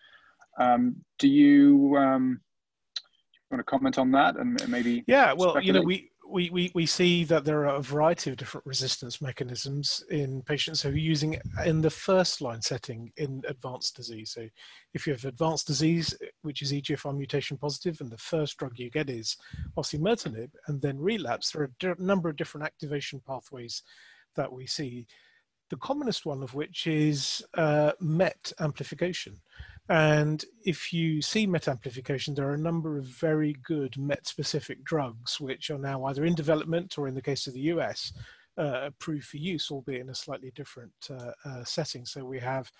Um, 0.58 0.96
do 1.18 1.28
you 1.28 1.96
um, 1.96 2.40
want 3.50 3.60
to 3.60 3.64
comment 3.64 3.98
on 3.98 4.10
that 4.12 4.36
and 4.36 4.66
maybe? 4.68 5.04
Yeah, 5.06 5.32
well, 5.32 5.50
speculate? 5.50 5.66
you 5.66 5.72
know, 5.72 5.82
we, 5.82 6.10
we, 6.28 6.50
we, 6.50 6.70
we 6.74 6.86
see 6.86 7.24
that 7.24 7.44
there 7.44 7.66
are 7.66 7.76
a 7.76 7.82
variety 7.82 8.30
of 8.30 8.36
different 8.36 8.64
resistance 8.66 9.20
mechanisms 9.20 10.04
in 10.10 10.42
patients 10.42 10.82
who 10.82 10.90
are 10.90 10.96
using 10.96 11.40
in 11.66 11.80
the 11.80 11.90
first 11.90 12.40
line 12.40 12.62
setting 12.62 13.10
in 13.16 13.42
advanced 13.48 13.96
disease. 13.96 14.32
So 14.32 14.46
if 14.94 15.06
you 15.06 15.12
have 15.12 15.24
advanced 15.24 15.66
disease, 15.66 16.16
which 16.42 16.62
is 16.62 16.72
EGFR 16.72 17.16
mutation 17.16 17.56
positive, 17.56 18.00
and 18.00 18.10
the 18.10 18.18
first 18.18 18.56
drug 18.58 18.72
you 18.76 18.90
get 18.90 19.10
is 19.10 19.36
osimertinib, 19.76 20.50
and 20.68 20.80
then 20.80 20.98
relapse, 20.98 21.50
there 21.50 21.68
are 21.84 21.92
a 21.92 22.02
number 22.02 22.28
of 22.28 22.36
different 22.36 22.64
activation 22.64 23.20
pathways 23.26 23.82
that 24.36 24.52
we 24.52 24.66
see. 24.66 25.06
The 25.70 25.76
commonest 25.76 26.26
one 26.26 26.42
of 26.42 26.54
which 26.54 26.86
is 26.86 27.44
uh, 27.54 27.92
MET 28.00 28.52
amplification. 28.60 29.40
And 29.88 30.44
if 30.64 30.92
you 30.92 31.20
see 31.20 31.46
MET 31.46 31.66
amplification, 31.66 32.34
there 32.34 32.48
are 32.48 32.54
a 32.54 32.58
number 32.58 32.98
of 32.98 33.04
very 33.06 33.56
good 33.64 33.98
MET 33.98 34.26
specific 34.26 34.84
drugs 34.84 35.40
which 35.40 35.70
are 35.70 35.78
now 35.78 36.04
either 36.04 36.24
in 36.24 36.34
development 36.34 36.96
or, 36.96 37.08
in 37.08 37.14
the 37.14 37.22
case 37.22 37.46
of 37.46 37.54
the 37.54 37.60
US, 37.72 38.12
uh, 38.56 38.82
approved 38.84 39.26
for 39.26 39.38
use, 39.38 39.70
albeit 39.70 40.02
in 40.02 40.10
a 40.10 40.14
slightly 40.14 40.52
different 40.54 40.92
uh, 41.10 41.32
uh, 41.44 41.64
setting. 41.64 42.04
So 42.04 42.24
we 42.24 42.38
have 42.38 42.70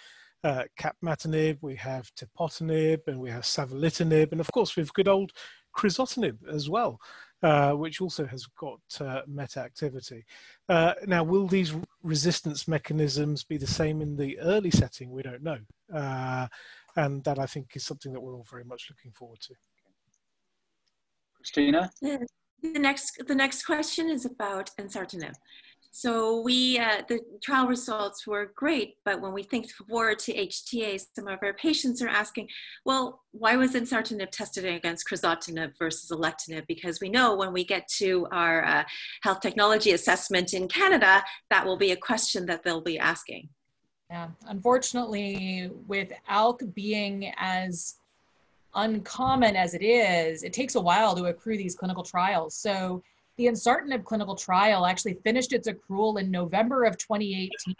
uh, 0.44 0.64
capmatinib, 0.78 1.58
we 1.60 1.76
have 1.76 2.10
tepotinib, 2.14 3.00
and 3.06 3.20
we 3.20 3.30
have 3.30 3.42
savolitinib, 3.42 4.32
and 4.32 4.40
of 4.40 4.50
course 4.52 4.76
we 4.76 4.82
have 4.82 4.92
good 4.94 5.08
old 5.08 5.32
crizotinib 5.76 6.36
as 6.48 6.68
well, 6.68 7.00
uh, 7.42 7.72
which 7.72 8.00
also 8.00 8.26
has 8.26 8.46
got 8.58 8.80
uh, 9.00 9.22
meta 9.26 9.60
activity. 9.60 10.24
Uh, 10.68 10.94
now, 11.06 11.22
will 11.22 11.46
these 11.46 11.74
resistance 12.02 12.66
mechanisms 12.66 13.44
be 13.44 13.56
the 13.56 13.66
same 13.66 14.00
in 14.00 14.16
the 14.16 14.38
early 14.40 14.70
setting? 14.70 15.10
We 15.10 15.22
don't 15.22 15.42
know. 15.42 15.58
And 16.96 17.22
that 17.24 17.38
I 17.38 17.46
think 17.46 17.68
is 17.74 17.84
something 17.84 18.12
that 18.12 18.20
we're 18.20 18.34
all 18.34 18.46
very 18.50 18.64
much 18.64 18.88
looking 18.90 19.12
forward 19.12 19.40
to. 19.42 19.54
Christina? 21.36 21.90
The 22.02 22.78
next, 22.78 23.22
the 23.26 23.34
next 23.34 23.64
question 23.64 24.10
is 24.10 24.26
about 24.26 24.70
ensartinib. 24.78 25.32
So 25.92 26.40
we, 26.40 26.78
uh, 26.78 27.02
the 27.08 27.18
trial 27.42 27.66
results 27.66 28.24
were 28.24 28.52
great, 28.54 28.94
but 29.04 29.20
when 29.20 29.32
we 29.32 29.42
think 29.42 29.68
forward 29.70 30.20
to 30.20 30.32
HTA, 30.34 31.00
some 31.16 31.26
of 31.26 31.40
our 31.42 31.54
patients 31.54 32.00
are 32.00 32.08
asking, 32.08 32.48
well, 32.84 33.22
why 33.32 33.56
was 33.56 33.74
ensartinib 33.74 34.30
tested 34.30 34.64
against 34.64 35.08
crizotinib 35.08 35.72
versus 35.78 36.10
alectinib? 36.10 36.66
Because 36.68 37.00
we 37.00 37.08
know 37.08 37.34
when 37.34 37.52
we 37.52 37.64
get 37.64 37.88
to 37.98 38.28
our 38.30 38.64
uh, 38.64 38.84
health 39.22 39.40
technology 39.40 39.90
assessment 39.90 40.54
in 40.54 40.68
Canada, 40.68 41.24
that 41.50 41.66
will 41.66 41.76
be 41.76 41.90
a 41.90 41.96
question 41.96 42.46
that 42.46 42.62
they'll 42.62 42.80
be 42.80 42.98
asking. 42.98 43.48
Yeah, 44.10 44.28
unfortunately, 44.48 45.70
with 45.86 46.12
ALK 46.28 46.74
being 46.74 47.32
as 47.36 47.94
uncommon 48.74 49.54
as 49.54 49.74
it 49.74 49.82
is, 49.82 50.42
it 50.42 50.52
takes 50.52 50.74
a 50.74 50.80
while 50.80 51.14
to 51.14 51.26
accrue 51.26 51.56
these 51.56 51.76
clinical 51.76 52.02
trials. 52.02 52.56
So 52.56 53.04
the 53.36 53.46
ensartinib 53.46 54.04
clinical 54.04 54.34
trial 54.34 54.84
actually 54.84 55.14
finished 55.22 55.52
its 55.52 55.68
accrual 55.68 56.20
in 56.20 56.28
November 56.28 56.84
of 56.84 56.98
2018. 56.98 57.76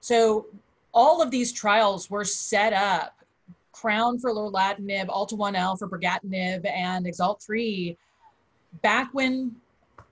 So 0.00 0.46
all 0.92 1.22
of 1.22 1.30
these 1.30 1.52
trials 1.52 2.10
were 2.10 2.24
set 2.24 2.74
up, 2.74 3.16
Crown 3.72 4.18
for 4.18 4.34
lorlatinib, 4.34 5.08
Alta-1L 5.08 5.78
for 5.78 5.88
brigatinib, 5.88 6.68
and 6.68 7.06
Exalt-3, 7.06 7.96
back 8.82 9.08
when 9.14 9.56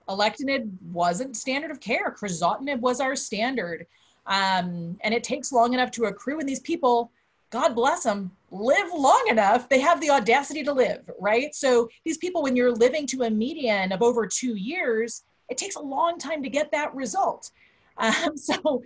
alectinib 0.07 0.71
wasn't 0.91 1.37
standard 1.37 1.69
of 1.69 1.79
care. 1.79 2.15
Crizotinib 2.19 2.79
was 2.79 2.99
our 2.99 3.15
standard. 3.15 3.85
Um, 4.29 4.97
and 5.01 5.13
it 5.13 5.23
takes 5.23 5.51
long 5.51 5.73
enough 5.73 5.91
to 5.91 6.05
accrue, 6.05 6.39
and 6.39 6.47
these 6.47 6.61
people 6.61 7.11
God 7.49 7.73
bless 7.73 8.03
them, 8.03 8.31
live 8.51 8.93
long 8.93 9.25
enough, 9.29 9.69
they 9.69 9.79
have 9.79 9.99
the 10.01 10.11
audacity 10.11 10.63
to 10.63 10.73
live, 10.73 11.09
right? 11.19 11.53
So 11.55 11.89
these 12.05 12.17
people, 12.17 12.43
when 12.43 12.55
you're 12.55 12.71
living 12.71 13.07
to 13.07 13.23
a 13.23 13.29
median 13.29 13.91
of 13.91 14.03
over 14.03 14.27
two 14.27 14.55
years, 14.55 15.23
it 15.49 15.57
takes 15.57 15.75
a 15.75 15.81
long 15.81 16.19
time 16.19 16.43
to 16.43 16.49
get 16.49 16.71
that 16.71 16.93
result. 16.95 17.51
Um, 18.01 18.37
so, 18.37 18.81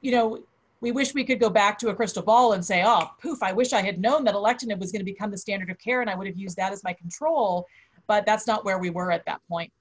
you 0.00 0.10
know, 0.10 0.42
we 0.80 0.90
wish 0.90 1.14
we 1.14 1.22
could 1.22 1.38
go 1.38 1.48
back 1.48 1.78
to 1.78 1.90
a 1.90 1.94
crystal 1.94 2.20
ball 2.20 2.54
and 2.54 2.64
say, 2.64 2.82
oh, 2.84 3.08
poof, 3.22 3.44
I 3.44 3.52
wish 3.52 3.72
I 3.72 3.80
had 3.80 4.00
known 4.00 4.24
that 4.24 4.34
alectinib 4.34 4.80
was 4.80 4.90
going 4.90 4.98
to 4.98 5.04
become 5.04 5.30
the 5.30 5.38
standard 5.38 5.70
of 5.70 5.78
care 5.78 6.00
and 6.00 6.10
I 6.10 6.16
would 6.16 6.26
have 6.26 6.36
used 6.36 6.56
that 6.56 6.72
as 6.72 6.82
my 6.82 6.92
control. 6.92 7.68
But 8.08 8.26
that's 8.26 8.48
not 8.48 8.64
where 8.64 8.80
we 8.80 8.90
were 8.90 9.12
at 9.12 9.24
that 9.26 9.40
point. 9.48 9.72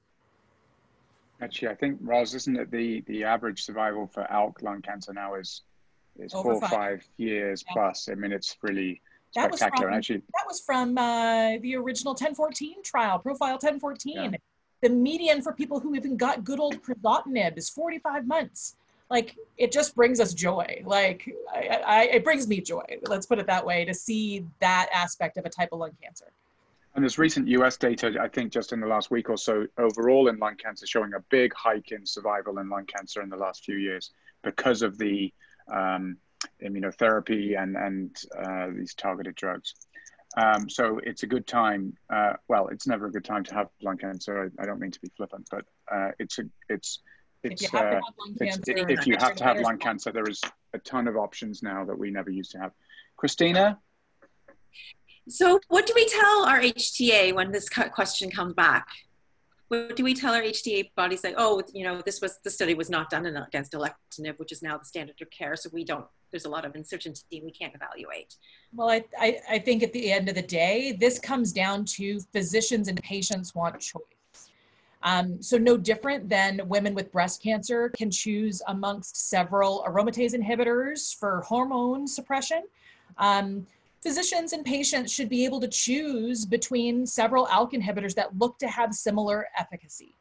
Actually, 1.41 1.69
I 1.69 1.75
think, 1.75 1.99
Roz, 2.01 2.35
isn't 2.35 2.57
it 2.57 2.71
the, 2.71 3.01
the 3.07 3.23
average 3.23 3.63
survival 3.63 4.07
for 4.07 4.23
ALK 4.29 4.61
lung 4.61 4.81
cancer 4.81 5.13
now 5.13 5.35
is 5.35 5.61
it's 6.17 6.33
Over 6.35 6.43
four 6.43 6.53
or 6.55 6.67
five 6.67 7.07
years 7.17 7.63
yeah. 7.67 7.73
plus. 7.73 8.09
I 8.11 8.15
mean, 8.15 8.31
it's 8.31 8.57
really 8.61 9.01
that 9.35 9.55
spectacular. 9.55 9.87
Was 9.87 9.91
from, 9.91 9.97
Actually, 9.97 10.17
that 10.17 10.45
was 10.47 10.59
from 10.61 10.97
uh, 10.97 11.57
the 11.61 11.75
original 11.75 12.11
1014 12.11 12.83
trial, 12.83 13.19
Profile 13.19 13.53
1014. 13.53 14.15
Yeah. 14.15 14.37
The 14.81 14.89
median 14.89 15.41
for 15.41 15.53
people 15.53 15.79
who 15.79 15.95
even 15.95 16.17
got 16.17 16.43
good 16.43 16.59
old 16.59 16.81
crizotinib 16.81 17.57
is 17.57 17.69
45 17.69 18.27
months. 18.27 18.75
Like 19.09 19.35
it 19.57 19.71
just 19.71 19.95
brings 19.95 20.19
us 20.19 20.33
joy. 20.33 20.83
Like 20.85 21.33
I, 21.53 21.81
I, 21.85 22.03
it 22.03 22.23
brings 22.23 22.47
me 22.47 22.61
joy. 22.61 22.83
Let's 23.07 23.25
put 23.25 23.39
it 23.39 23.47
that 23.47 23.65
way 23.65 23.83
to 23.85 23.93
see 23.93 24.45
that 24.59 24.89
aspect 24.93 25.37
of 25.37 25.45
a 25.45 25.49
type 25.49 25.69
of 25.71 25.79
lung 25.79 25.91
cancer. 26.01 26.31
And 26.95 27.03
there's 27.03 27.17
recent 27.17 27.47
US 27.49 27.77
data, 27.77 28.17
I 28.19 28.27
think 28.27 28.51
just 28.51 28.73
in 28.73 28.79
the 28.79 28.87
last 28.87 29.11
week 29.11 29.29
or 29.29 29.37
so, 29.37 29.67
overall 29.77 30.27
in 30.27 30.37
lung 30.37 30.55
cancer, 30.55 30.87
showing 30.87 31.13
a 31.13 31.19
big 31.29 31.53
hike 31.53 31.91
in 31.91 32.05
survival 32.05 32.57
in 32.59 32.69
lung 32.69 32.85
cancer 32.85 33.21
in 33.21 33.29
the 33.29 33.37
last 33.37 33.63
few 33.63 33.75
years 33.75 34.11
because 34.43 34.81
of 34.81 34.97
the 34.97 35.31
um, 35.71 36.17
immunotherapy 36.63 37.61
and, 37.61 37.75
and 37.75 38.17
uh, 38.37 38.67
these 38.75 38.93
targeted 38.95 39.35
drugs. 39.35 39.75
Um, 40.37 40.69
so 40.69 40.99
it's 41.03 41.23
a 41.23 41.27
good 41.27 41.47
time. 41.47 41.93
Uh, 42.09 42.33
well, 42.47 42.67
it's 42.67 42.87
never 42.87 43.07
a 43.07 43.11
good 43.11 43.25
time 43.25 43.43
to 43.45 43.53
have 43.55 43.69
lung 43.81 43.97
cancer. 43.97 44.51
I, 44.59 44.63
I 44.63 44.65
don't 44.65 44.79
mean 44.79 44.91
to 44.91 44.99
be 44.99 45.09
flippant, 45.15 45.47
but 45.49 45.65
uh, 45.91 46.11
it's 46.19 46.39
a, 46.39 46.43
it's 46.69 46.99
it's 47.41 47.63
if 47.63 47.71
you 47.73 47.79
have, 47.79 47.93
uh, 47.93 48.01
cancer, 48.37 48.61
if 48.89 49.07
you 49.07 49.15
have 49.17 49.35
to 49.35 49.43
have 49.43 49.59
lung 49.61 49.77
cancer, 49.77 50.11
there 50.11 50.27
is 50.29 50.41
a 50.73 50.79
ton 50.79 51.07
of 51.07 51.15
options 51.17 51.63
now 51.63 51.85
that 51.85 51.97
we 51.97 52.11
never 52.11 52.29
used 52.29 52.51
to 52.51 52.59
have. 52.59 52.71
Christina. 53.17 53.79
So, 55.29 55.59
what 55.67 55.85
do 55.85 55.93
we 55.95 56.07
tell 56.07 56.45
our 56.45 56.59
HTA 56.59 57.33
when 57.33 57.51
this 57.51 57.69
question 57.69 58.31
comes 58.31 58.53
back? 58.53 58.87
what 59.69 59.95
do 59.95 60.03
we 60.03 60.15
tell 60.15 60.33
our 60.33 60.41
HTA 60.41 60.93
bodies 60.95 61.23
like, 61.23 61.35
oh, 61.37 61.61
you 61.73 61.83
know, 61.83 62.01
this 62.01 62.21
was 62.21 62.39
the 62.43 62.49
study 62.49 62.73
was 62.73 62.89
not 62.89 63.09
done 63.09 63.25
against 63.27 63.73
alectinib, 63.73 64.37
which 64.37 64.51
is 64.51 64.61
now 64.63 64.77
the 64.77 64.85
standard 64.85 65.15
of 65.21 65.29
care, 65.29 65.55
so 65.55 65.69
we 65.71 65.85
don't. 65.85 66.05
There's 66.31 66.45
a 66.45 66.49
lot 66.49 66.65
of 66.65 66.75
uncertainty. 66.75 67.41
We 67.43 67.51
can't 67.51 67.73
evaluate. 67.73 68.35
Well, 68.73 68.89
I, 68.89 69.03
I, 69.19 69.37
I 69.49 69.59
think 69.59 69.83
at 69.83 69.93
the 69.93 70.11
end 70.11 70.27
of 70.27 70.35
the 70.35 70.41
day, 70.41 70.97
this 70.99 71.19
comes 71.19 71.53
down 71.53 71.85
to 71.85 72.19
physicians 72.33 72.87
and 72.87 73.01
patients 73.01 73.53
want 73.55 73.79
choice. 73.79 74.01
Um, 75.03 75.41
so 75.41 75.57
no 75.57 75.77
different 75.77 76.27
than 76.29 76.61
women 76.67 76.93
with 76.93 77.11
breast 77.11 77.41
cancer 77.41 77.89
can 77.89 78.11
choose 78.11 78.61
amongst 78.67 79.29
several 79.29 79.83
aromatase 79.87 80.35
inhibitors 80.35 81.15
for 81.15 81.41
hormone 81.41 82.07
suppression. 82.07 82.63
Um, 83.17 83.65
physicians 84.01 84.53
and 84.53 84.65
patients 84.65 85.11
should 85.11 85.29
be 85.29 85.45
able 85.45 85.59
to 85.59 85.67
choose 85.67 86.45
between 86.45 87.05
several 87.05 87.47
ALK 87.47 87.73
inhibitors 87.73 88.15
that 88.15 88.37
look 88.37 88.57
to 88.59 88.67
have 88.67 88.93
similar 88.93 89.47
efficacy. 89.57 90.15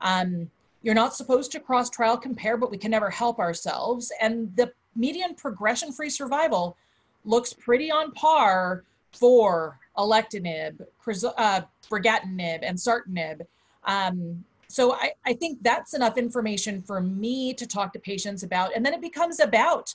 Um, 0.00 0.50
you're 0.82 0.94
not 0.94 1.14
supposed 1.14 1.52
to 1.52 1.60
cross 1.60 1.88
trial 1.88 2.16
compare, 2.16 2.56
but 2.56 2.70
we 2.70 2.76
can 2.76 2.90
never 2.90 3.08
help 3.08 3.38
ourselves. 3.38 4.12
And 4.20 4.54
the 4.56 4.72
median 4.96 5.34
progression 5.34 5.92
free 5.92 6.10
survival 6.10 6.76
looks 7.24 7.52
pretty 7.52 7.90
on 7.90 8.12
par 8.12 8.84
for 9.12 9.78
alectinib, 9.96 10.80
uh, 10.80 11.60
brigatinib, 11.90 12.64
ensartinib. 12.64 13.46
Um, 13.84 14.44
so 14.68 14.94
I, 14.94 15.12
I 15.26 15.34
think 15.34 15.62
that's 15.62 15.94
enough 15.94 16.16
information 16.16 16.82
for 16.82 17.00
me 17.00 17.52
to 17.54 17.66
talk 17.66 17.92
to 17.92 17.98
patients 17.98 18.42
about. 18.42 18.74
And 18.74 18.84
then 18.84 18.94
it 18.94 19.02
becomes 19.02 19.38
about 19.38 19.94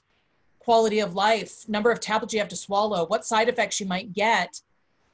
quality 0.68 1.00
of 1.00 1.16
life, 1.16 1.64
number 1.70 1.90
of 1.90 2.02
tablets 2.02 2.34
you 2.34 2.40
have 2.42 2.50
to 2.50 2.56
swallow, 2.58 3.06
what 3.06 3.26
side 3.26 3.48
effects 3.48 3.80
you 3.80 3.86
might 3.86 4.12
get. 4.12 4.60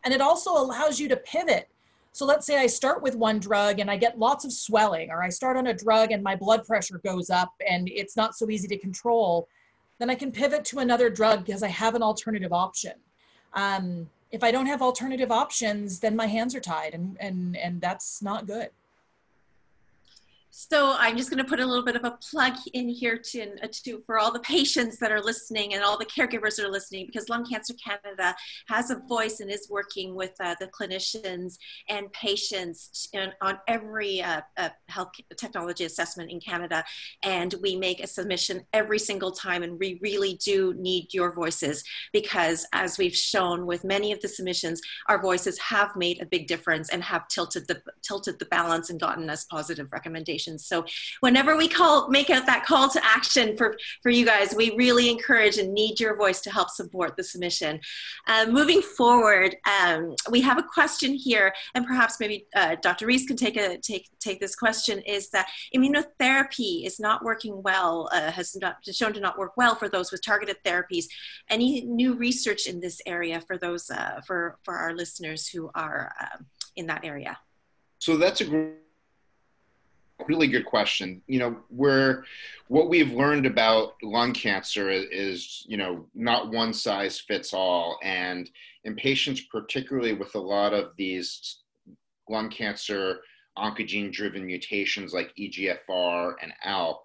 And 0.03 0.11
it 0.11 0.19
also 0.19 0.49
allows 0.51 0.99
you 0.99 1.07
to 1.09 1.15
pivot. 1.15 1.69
So 2.11 2.25
let's 2.25 2.47
say 2.47 2.57
I 2.57 2.65
start 2.65 3.03
with 3.03 3.15
one 3.15 3.37
drug 3.39 3.79
and 3.79 3.87
I 3.91 3.95
get 3.95 4.17
lots 4.17 4.45
of 4.45 4.51
swelling, 4.51 5.11
or 5.11 5.21
I 5.21 5.29
start 5.29 5.55
on 5.55 5.67
a 5.67 5.73
drug 5.73 6.11
and 6.11 6.23
my 6.23 6.35
blood 6.35 6.65
pressure 6.65 6.99
goes 7.05 7.29
up 7.29 7.53
and 7.69 7.87
it's 7.87 8.17
not 8.17 8.35
so 8.35 8.49
easy 8.49 8.67
to 8.69 8.79
control. 8.79 9.47
Then 9.99 10.09
I 10.09 10.15
can 10.15 10.31
pivot 10.31 10.65
to 10.65 10.79
another 10.79 11.07
drug 11.11 11.45
because 11.45 11.61
I 11.61 11.67
have 11.67 11.93
an 11.93 12.01
alternative 12.01 12.51
option. 12.51 12.93
Um, 13.53 14.09
if 14.31 14.43
I 14.43 14.49
don't 14.49 14.65
have 14.65 14.81
alternative 14.81 15.31
options, 15.31 15.99
then 15.99 16.15
my 16.15 16.25
hands 16.25 16.55
are 16.55 16.59
tied, 16.59 16.95
and 16.95 17.15
and 17.19 17.55
and 17.55 17.79
that's 17.79 18.23
not 18.23 18.47
good. 18.47 18.69
So 20.55 20.95
I'm 20.99 21.17
just 21.17 21.31
going 21.31 21.43
to 21.43 21.49
put 21.49 21.59
a 21.59 21.65
little 21.65 21.83
bit 21.83 21.95
of 21.95 22.05
a 22.05 22.15
plug 22.29 22.53
in 22.73 22.87
here 22.87 23.17
to, 23.17 23.41
uh, 23.63 23.67
to 23.85 24.03
for 24.05 24.19
all 24.19 24.31
the 24.31 24.39
patients 24.41 24.99
that 24.99 25.11
are 25.11 25.19
listening 25.19 25.73
and 25.73 25.83
all 25.83 25.97
the 25.97 26.05
caregivers 26.05 26.57
that 26.57 26.65
are 26.67 26.71
listening, 26.71 27.07
because 27.07 27.27
Lung 27.27 27.43
Cancer 27.43 27.73
Canada 27.83 28.35
has 28.67 28.91
a 28.91 28.99
voice 29.09 29.39
and 29.39 29.49
is 29.49 29.67
working 29.71 30.13
with 30.13 30.33
uh, 30.39 30.53
the 30.59 30.67
clinicians 30.67 31.55
and 31.89 32.13
patients 32.13 33.09
in, 33.13 33.31
on 33.41 33.57
every 33.67 34.21
uh, 34.21 34.41
uh, 34.57 34.69
health 34.89 35.09
technology 35.37 35.85
assessment 35.85 36.29
in 36.29 36.39
Canada. 36.39 36.83
And 37.23 37.55
we 37.63 37.75
make 37.75 38.03
a 38.03 38.05
submission 38.05 38.63
every 38.73 38.99
single 38.99 39.31
time, 39.31 39.63
and 39.63 39.79
we 39.79 39.97
really 40.03 40.35
do 40.45 40.75
need 40.77 41.15
your 41.15 41.33
voices 41.33 41.83
because, 42.11 42.63
as 42.73 42.99
we've 42.99 43.15
shown 43.15 43.65
with 43.65 43.83
many 43.83 44.11
of 44.11 44.21
the 44.21 44.27
submissions, 44.27 44.81
our 45.09 45.19
voices 45.19 45.57
have 45.57 45.95
made 45.95 46.21
a 46.21 46.27
big 46.27 46.45
difference 46.45 46.89
and 46.89 47.03
have 47.03 47.27
tilted 47.27 47.67
the 47.67 47.81
tilted 48.03 48.37
the 48.37 48.45
balance 48.45 48.91
and 48.91 48.99
gotten 48.99 49.31
us 49.31 49.45
positive 49.45 49.91
recommendations 49.91 50.42
so 50.59 50.85
whenever 51.19 51.55
we 51.55 51.67
call, 51.67 52.09
make 52.09 52.29
out 52.29 52.45
that 52.45 52.65
call 52.65 52.89
to 52.89 53.03
action 53.03 53.55
for, 53.57 53.77
for 54.01 54.09
you 54.09 54.25
guys, 54.25 54.53
we 54.55 54.75
really 54.75 55.09
encourage 55.09 55.57
and 55.57 55.73
need 55.73 55.99
your 55.99 56.15
voice 56.15 56.41
to 56.41 56.51
help 56.51 56.69
support 56.69 57.15
the 57.15 57.23
submission. 57.23 57.79
Uh, 58.27 58.45
moving 58.49 58.81
forward, 58.81 59.55
um, 59.81 60.15
we 60.29 60.41
have 60.41 60.57
a 60.57 60.63
question 60.63 61.13
here, 61.13 61.53
and 61.75 61.85
perhaps 61.85 62.19
maybe 62.19 62.47
uh, 62.55 62.75
Dr. 62.81 63.05
Riess 63.05 63.25
can 63.25 63.37
take, 63.37 63.57
a, 63.57 63.77
take, 63.77 64.09
take 64.19 64.39
this 64.39 64.55
question, 64.55 64.99
is 64.99 65.29
that 65.29 65.49
immunotherapy 65.75 66.85
is 66.85 66.99
not 66.99 67.23
working 67.23 67.61
well, 67.63 68.09
uh, 68.11 68.31
has 68.31 68.55
not 68.55 68.77
shown 68.91 69.13
to 69.13 69.19
not 69.19 69.37
work 69.37 69.57
well 69.57 69.75
for 69.75 69.89
those 69.89 70.11
with 70.11 70.23
targeted 70.23 70.57
therapies. 70.65 71.05
Any 71.49 71.81
new 71.81 72.13
research 72.13 72.67
in 72.67 72.79
this 72.79 73.01
area 73.05 73.41
for 73.41 73.57
those, 73.57 73.89
uh, 73.89 74.21
for, 74.25 74.57
for 74.63 74.75
our 74.75 74.93
listeners 74.93 75.47
who 75.47 75.69
are 75.75 76.13
um, 76.19 76.45
in 76.75 76.87
that 76.87 77.03
area? 77.03 77.37
So 77.99 78.17
that's 78.17 78.41
a 78.41 78.45
great 78.45 78.82
really 80.27 80.47
good 80.47 80.65
question. 80.65 81.21
You 81.27 81.39
know, 81.39 81.57
where 81.69 82.25
what 82.67 82.89
we've 82.89 83.11
learned 83.11 83.45
about 83.45 83.93
lung 84.01 84.33
cancer 84.33 84.89
is, 84.89 85.65
you 85.67 85.77
know, 85.77 86.05
not 86.13 86.51
one 86.51 86.73
size 86.73 87.19
fits 87.19 87.53
all. 87.53 87.99
And 88.03 88.49
in 88.83 88.95
patients, 88.95 89.41
particularly 89.41 90.13
with 90.13 90.35
a 90.35 90.39
lot 90.39 90.73
of 90.73 90.91
these 90.97 91.59
lung 92.29 92.49
cancer 92.49 93.19
oncogene 93.57 94.11
driven 94.11 94.45
mutations 94.45 95.13
like 95.13 95.33
EGFR 95.39 96.33
and 96.41 96.53
ALK. 96.65 97.01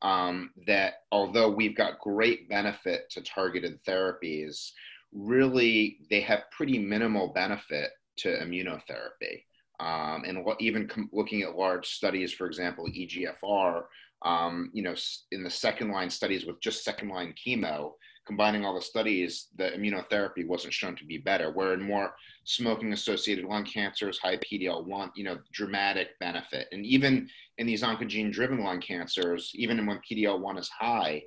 Um, 0.00 0.50
that 0.68 1.02
although 1.10 1.50
we've 1.50 1.76
got 1.76 1.98
great 1.98 2.48
benefit 2.48 3.10
to 3.10 3.20
targeted 3.20 3.82
therapies, 3.84 4.70
really 5.12 5.98
they 6.08 6.20
have 6.20 6.50
pretty 6.52 6.78
minimal 6.78 7.32
benefit 7.32 7.90
to 8.18 8.28
immunotherapy. 8.28 9.42
Um, 9.80 10.24
and 10.26 10.44
what, 10.44 10.60
even 10.60 10.88
com- 10.88 11.10
looking 11.12 11.42
at 11.42 11.56
large 11.56 11.88
studies, 11.88 12.32
for 12.32 12.46
example, 12.46 12.86
EGFR, 12.86 13.84
um, 14.22 14.70
you 14.72 14.82
know, 14.82 14.94
in 15.30 15.44
the 15.44 15.50
second 15.50 15.90
line 15.90 16.10
studies 16.10 16.44
with 16.44 16.60
just 16.60 16.84
second 16.84 17.08
line 17.08 17.32
chemo, 17.34 17.92
combining 18.26 18.64
all 18.64 18.74
the 18.74 18.82
studies, 18.82 19.48
the 19.56 19.70
immunotherapy 19.70 20.46
wasn't 20.46 20.72
shown 20.72 20.96
to 20.96 21.04
be 21.04 21.18
better. 21.18 21.52
Where 21.52 21.72
in 21.74 21.82
more 21.82 22.12
smoking 22.44 22.92
associated 22.92 23.44
lung 23.44 23.64
cancers, 23.64 24.18
high 24.18 24.36
PD-L1, 24.36 25.10
you 25.16 25.24
know, 25.24 25.38
dramatic 25.52 26.18
benefit. 26.18 26.66
And 26.72 26.84
even 26.84 27.28
in 27.58 27.66
these 27.66 27.82
oncogene 27.82 28.32
driven 28.32 28.62
lung 28.62 28.80
cancers, 28.80 29.52
even 29.54 29.86
when 29.86 30.00
PD-L1 30.10 30.58
is 30.58 30.68
high, 30.68 31.22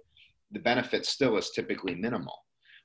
the 0.52 0.60
benefit 0.60 1.06
still 1.06 1.38
is 1.38 1.52
typically 1.52 1.96
minimal. 1.96 2.38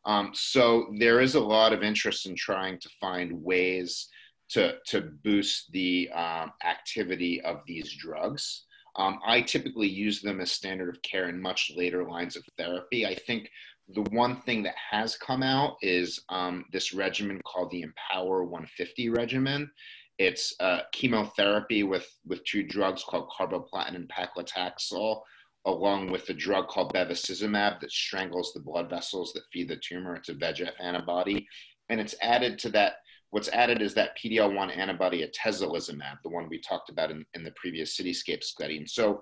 Um, 0.07 0.31
so 0.35 0.95
there 0.99 1.21
is 1.21 1.35
a 1.35 1.41
lot 1.41 1.73
of 1.73 1.83
interest 1.83 2.27
in 2.27 2.37
trying 2.37 2.79
to 2.79 2.89
find 3.01 3.43
ways 3.43 4.09
to, 4.51 4.77
to 4.87 5.13
boost 5.25 5.73
the 5.73 6.09
um, 6.11 6.53
activity 6.65 7.41
of 7.43 7.61
these 7.67 7.93
drugs. 7.95 8.65
Um, 8.97 9.19
I 9.27 9.43
typically 9.43 9.89
use 9.89 10.23
them 10.23 10.41
as 10.41 10.51
standard 10.53 10.89
of 10.89 11.03
care 11.03 11.29
in 11.29 11.41
much 11.41 11.71
later 11.77 12.05
lines 12.05 12.37
of 12.37 12.45
therapy. 12.57 13.05
I 13.05 13.15
think 13.15 13.51
the 13.89 14.03
one 14.11 14.41
thing 14.43 14.63
that 14.65 14.75
has 14.91 15.17
come 15.17 15.43
out 15.43 15.77
is 15.83 16.21
um, 16.29 16.65
this 16.73 16.93
regimen 16.93 17.41
called 17.45 17.71
the 17.71 17.85
IMpower 17.85 18.43
150 18.45 19.11
regimen. 19.11 19.71
It's 20.19 20.55
uh, 20.61 20.81
chemotherapy 20.93 21.83
with, 21.83 22.09
with 22.27 22.45
two 22.45 22.63
drugs 22.63 23.05
called 23.05 23.31
carboplatin 23.39 23.95
and 23.95 24.09
paclitaxel, 24.09 25.21
along 25.67 26.11
with 26.11 26.29
a 26.31 26.35
drug 26.35 26.69
called 26.69 26.95
bevacizumab 26.95 27.81
that 27.81 27.93
strangles 27.93 28.53
the 28.53 28.61
blood 28.61 28.89
vessels 28.89 29.33
that 29.35 29.43
feed 29.53 29.69
the 29.69 29.77
tumor. 29.77 30.17
It's 30.17 30.31
a 30.31 30.35
VEGF 30.35 30.73
antibody. 30.81 31.47
And 31.89 32.01
it's 32.01 32.15
added 32.23 32.59
to 32.61 32.71
that, 32.71 32.95
what's 33.37 33.51
added 33.51 33.83
is 33.83 33.93
that 33.93 34.17
PD-L1 34.17 34.75
antibody 34.75 35.23
atezolizumab, 35.23 36.23
the 36.23 36.29
one 36.31 36.49
we 36.49 36.59
talked 36.59 36.89
about 36.89 37.11
in, 37.11 37.23
in 37.35 37.45
the 37.45 37.51
previous 37.51 37.95
Cityscape 37.95 38.43
study. 38.43 38.79
And 38.79 38.89
so 38.89 39.21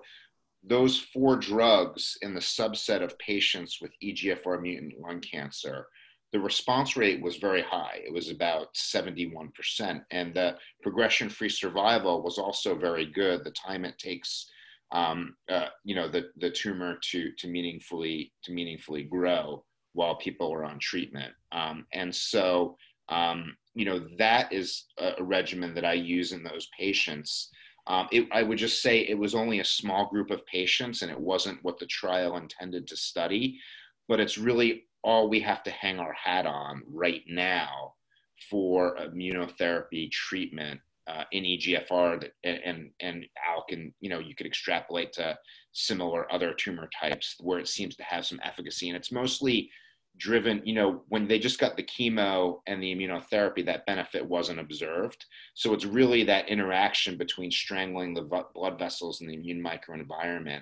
those 0.63 0.97
four 0.97 1.35
drugs 1.35 2.17
in 2.21 2.33
the 2.33 2.39
subset 2.39 3.03
of 3.03 3.19
patients 3.19 3.79
with 3.81 3.91
EGFR 4.01 4.61
mutant 4.61 4.93
lung 5.01 5.19
cancer, 5.19 5.87
the 6.31 6.39
response 6.39 6.95
rate 6.95 7.21
was 7.21 7.35
very 7.35 7.61
high. 7.61 7.99
It 8.07 8.13
was 8.13 8.29
about 8.29 8.73
71%. 8.75 10.01
And 10.11 10.33
the 10.33 10.55
progression 10.81 11.27
free 11.27 11.49
survival 11.49 12.23
was 12.23 12.37
also 12.37 12.73
very 12.73 13.07
good. 13.07 13.43
The 13.43 13.51
time 13.51 13.83
it 13.83 13.99
takes, 13.99 14.49
um, 14.93 15.35
uh, 15.49 15.67
you 15.83 15.93
know, 15.93 16.07
the, 16.07 16.29
the 16.37 16.51
tumor 16.51 16.99
to, 17.11 17.33
to, 17.39 17.49
meaningfully, 17.49 18.31
to 18.45 18.53
meaningfully 18.53 19.03
grow 19.03 19.65
while 19.91 20.15
people 20.15 20.53
are 20.53 20.63
on 20.63 20.79
treatment. 20.79 21.33
Um, 21.51 21.85
and 21.91 22.15
so, 22.15 22.77
um, 23.09 23.57
you 23.75 23.85
know, 23.85 23.99
that 24.17 24.51
is 24.51 24.85
a 24.97 25.21
regimen 25.23 25.75
that 25.75 25.85
I 25.85 25.93
use 25.93 26.31
in 26.31 26.43
those 26.43 26.69
patients. 26.77 27.49
Um, 27.87 28.07
it, 28.11 28.27
I 28.31 28.41
would 28.41 28.57
just 28.57 28.81
say 28.81 28.99
it 29.01 29.17
was 29.17 29.35
only 29.35 29.59
a 29.59 29.65
small 29.65 30.09
group 30.09 30.31
of 30.31 30.45
patients 30.47 31.01
and 31.01 31.11
it 31.11 31.19
wasn't 31.19 31.63
what 31.63 31.77
the 31.77 31.85
trial 31.85 32.37
intended 32.37 32.87
to 32.87 32.97
study, 32.97 33.59
but 34.07 34.19
it's 34.19 34.37
really 34.37 34.85
all 35.03 35.29
we 35.29 35.41
have 35.41 35.61
to 35.63 35.71
hang 35.71 35.99
our 35.99 36.13
hat 36.13 36.47
on 36.47 36.81
right 36.91 37.21
now 37.27 37.93
for 38.49 38.97
immunotherapy 38.97 40.09
treatment 40.09 40.79
uh, 41.07 41.23
in 41.31 41.43
EGFR 41.43 42.19
that, 42.21 42.31
and, 42.43 42.89
and 42.99 43.25
ALK, 43.47 43.71
and 43.71 43.93
you 43.99 44.09
know 44.09 44.17
you 44.17 44.33
could 44.35 44.47
extrapolate 44.47 45.13
to 45.13 45.37
similar 45.73 46.31
other 46.33 46.53
tumor 46.53 46.89
types 46.99 47.35
where 47.39 47.59
it 47.59 47.67
seems 47.67 47.95
to 47.95 48.03
have 48.03 48.25
some 48.25 48.39
efficacy, 48.43 48.89
and 48.89 48.97
it's 48.97 49.11
mostly 49.11 49.69
driven, 50.17 50.61
you 50.65 50.73
know, 50.73 51.01
when 51.09 51.27
they 51.27 51.39
just 51.39 51.59
got 51.59 51.75
the 51.75 51.83
chemo 51.83 52.61
and 52.67 52.81
the 52.81 52.95
immunotherapy, 52.95 53.65
that 53.65 53.85
benefit 53.85 54.25
wasn't 54.25 54.59
observed. 54.59 55.25
So 55.53 55.73
it's 55.73 55.85
really 55.85 56.23
that 56.23 56.49
interaction 56.49 57.17
between 57.17 57.51
strangling 57.51 58.13
the 58.13 58.21
blood 58.21 58.79
vessels 58.79 59.21
in 59.21 59.27
the 59.27 59.33
immune 59.33 59.63
microenvironment 59.63 60.61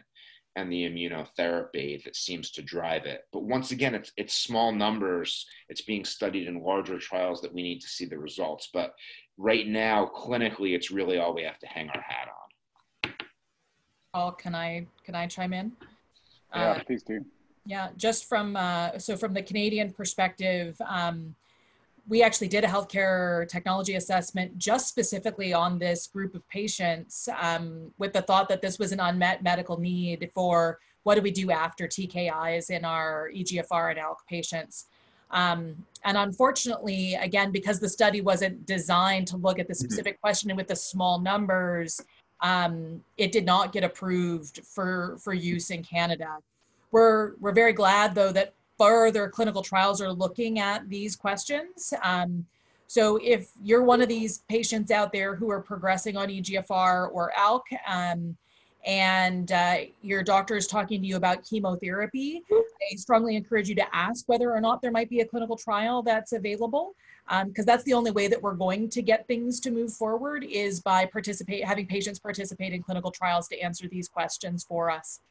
and 0.55 0.71
the 0.71 0.83
immunotherapy 0.83 2.03
that 2.03 2.15
seems 2.15 2.51
to 2.51 2.61
drive 2.61 3.05
it. 3.05 3.21
But 3.31 3.43
once 3.43 3.71
again, 3.71 3.95
it's, 3.95 4.11
it's 4.17 4.35
small 4.35 4.71
numbers. 4.71 5.47
It's 5.69 5.81
being 5.81 6.05
studied 6.05 6.47
in 6.47 6.63
larger 6.63 6.99
trials 6.99 7.41
that 7.41 7.53
we 7.53 7.63
need 7.63 7.81
to 7.81 7.87
see 7.87 8.05
the 8.05 8.19
results. 8.19 8.69
But 8.71 8.93
right 9.37 9.67
now, 9.67 10.11
clinically, 10.15 10.75
it's 10.75 10.91
really 10.91 11.17
all 11.17 11.33
we 11.33 11.43
have 11.43 11.59
to 11.59 11.67
hang 11.67 11.89
our 11.89 12.01
hat 12.01 12.27
on. 12.27 13.13
Oh, 14.15 14.31
can 14.31 14.53
I 14.53 14.85
can 15.03 15.15
I 15.15 15.25
chime 15.25 15.53
in? 15.53 15.71
Yeah, 16.55 16.71
uh, 16.71 16.83
please 16.83 17.01
do. 17.01 17.25
Yeah, 17.65 17.89
just 17.95 18.26
from 18.26 18.56
uh, 18.56 18.97
so 18.99 19.15
from 19.15 19.34
the 19.34 19.41
Canadian 19.41 19.91
perspective, 19.91 20.80
um, 20.88 21.34
we 22.08 22.21
actually 22.21 22.49
did 22.49 22.63
a 22.63 22.67
healthcare 22.67 23.47
technology 23.47 23.95
assessment 23.95 24.58
just 24.58 24.89
specifically 24.89 25.54
on 25.54 25.80
this 25.80 26.08
group 26.08 26.36
of 26.36 26.47
patients 26.49 27.30
um, 27.39 27.91
with 27.97 28.12
the 28.12 28.21
thought 28.21 28.49
that 28.49 28.62
this 28.62 28.78
was 28.78 28.91
an 28.91 28.99
unmet 28.99 29.41
medical 29.41 29.80
need 29.80 30.30
for 30.34 30.80
what 31.04 31.15
do 31.15 31.21
we 31.21 31.32
do 31.32 31.52
after 31.52 31.88
TKIs 31.88 32.69
in 32.69 32.84
our 32.84 33.30
EGFR 33.34 33.91
and 33.91 33.99
ALK 33.99 34.17
patients. 34.28 34.88
Um, 35.32 35.76
and 36.06 36.17
unfortunately, 36.17 37.15
again, 37.15 37.52
because 37.52 37.80
the 37.80 37.89
study 37.89 38.21
wasn't 38.21 38.65
designed 38.65 39.28
to 39.28 39.38
look 39.38 39.58
at 39.58 39.67
the 39.67 39.73
mm-hmm. 39.73 39.86
specific 39.86 40.21
question 40.21 40.49
and 40.52 40.58
with 40.58 40.67
the 40.67 40.76
small 40.76 41.19
numbers, 41.19 41.99
um, 42.41 43.04
it 43.17 43.32
did 43.32 43.45
not 43.45 43.71
get 43.71 43.84
approved 43.84 44.62
for, 44.65 45.17
for 45.19 45.34
use 45.34 45.71
in 45.71 45.84
Canada. 45.84 46.38
We're, 46.93 47.34
we're 47.39 47.53
very 47.53 47.73
glad 47.73 48.13
though 48.13 48.32
that 48.32 48.53
further 48.77 49.27
clinical 49.27 49.63
trials 49.63 49.99
are 49.99 50.13
looking 50.13 50.60
at 50.60 50.88
these 50.88 51.15
questions. 51.15 51.91
Um, 52.03 52.45
so 52.86 53.17
if 53.23 53.49
you're 53.63 53.84
one 53.84 54.01
of 54.01 54.08
these 54.08 54.43
patients 54.47 54.91
out 54.91 55.12
there 55.12 55.36
who 55.36 55.49
are 55.49 55.60
progressing 55.60 56.15
on 56.15 56.27
EGFR 56.27 57.10
or 57.12 57.34
ALK, 57.36 57.63
um, 57.88 58.38
and 58.86 59.51
uh, 59.51 59.77
your 60.03 60.21
doctor 60.21 60.56
is 60.56 60.67
talking 60.67 61.01
to 61.01 61.08
you 61.08 61.15
about 61.15 61.43
chemotherapy, 61.43 62.43
I 62.51 62.95
strongly 62.95 63.38
encourage 63.38 63.69
you 63.69 63.75
to 63.75 63.95
ask 63.95 64.25
whether 64.27 64.51
or 64.51 64.62
not 64.62 64.82
there 64.82 64.91
might 64.91 65.10
be 65.10 65.21
a 65.21 65.25
clinical 65.25 65.56
trial 65.56 66.03
that's 66.03 66.34
available, 66.34 66.93
because 67.27 67.63
um, 67.63 67.65
that's 67.65 67.84
the 67.86 67.93
only 67.93 68.12
way 68.12 68.27
that 68.27 68.39
we're 68.39 68.53
going 68.53 68.89
to 68.89 69.01
get 69.01 69.25
things 69.25 69.60
to 69.62 69.71
move 69.71 69.93
forward 69.93 70.43
is 70.43 70.82
by 70.82 71.06
participate, 71.06 71.63
having 71.63 71.88
patients 71.88 72.19
participate 72.19 72.73
in 72.73 72.84
clinical 72.84 73.10
trials 73.10 73.47
to 73.47 73.60
answer 73.60 73.88
these 73.88 74.08
questions 74.10 74.63
for 74.63 74.91
us. 74.91 75.21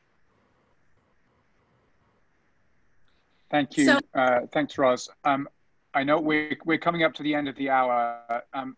Thank 3.53 3.77
you. 3.77 3.85
So, 3.85 4.01
uh, 4.15 4.41
thanks, 4.53 4.77
Roz. 4.77 5.09
Um, 5.25 5.47
I 5.95 6.03
know 6.03 6.19
we're, 6.19 6.57
we're 6.65 6.79
coming 6.79 7.05
up 7.05 7.13
to 7.15 7.23
the 7.23 7.35
end 7.35 7.49
of 7.49 7.57
the 7.57 7.69
hour. 7.71 8.43
Um, 8.55 8.77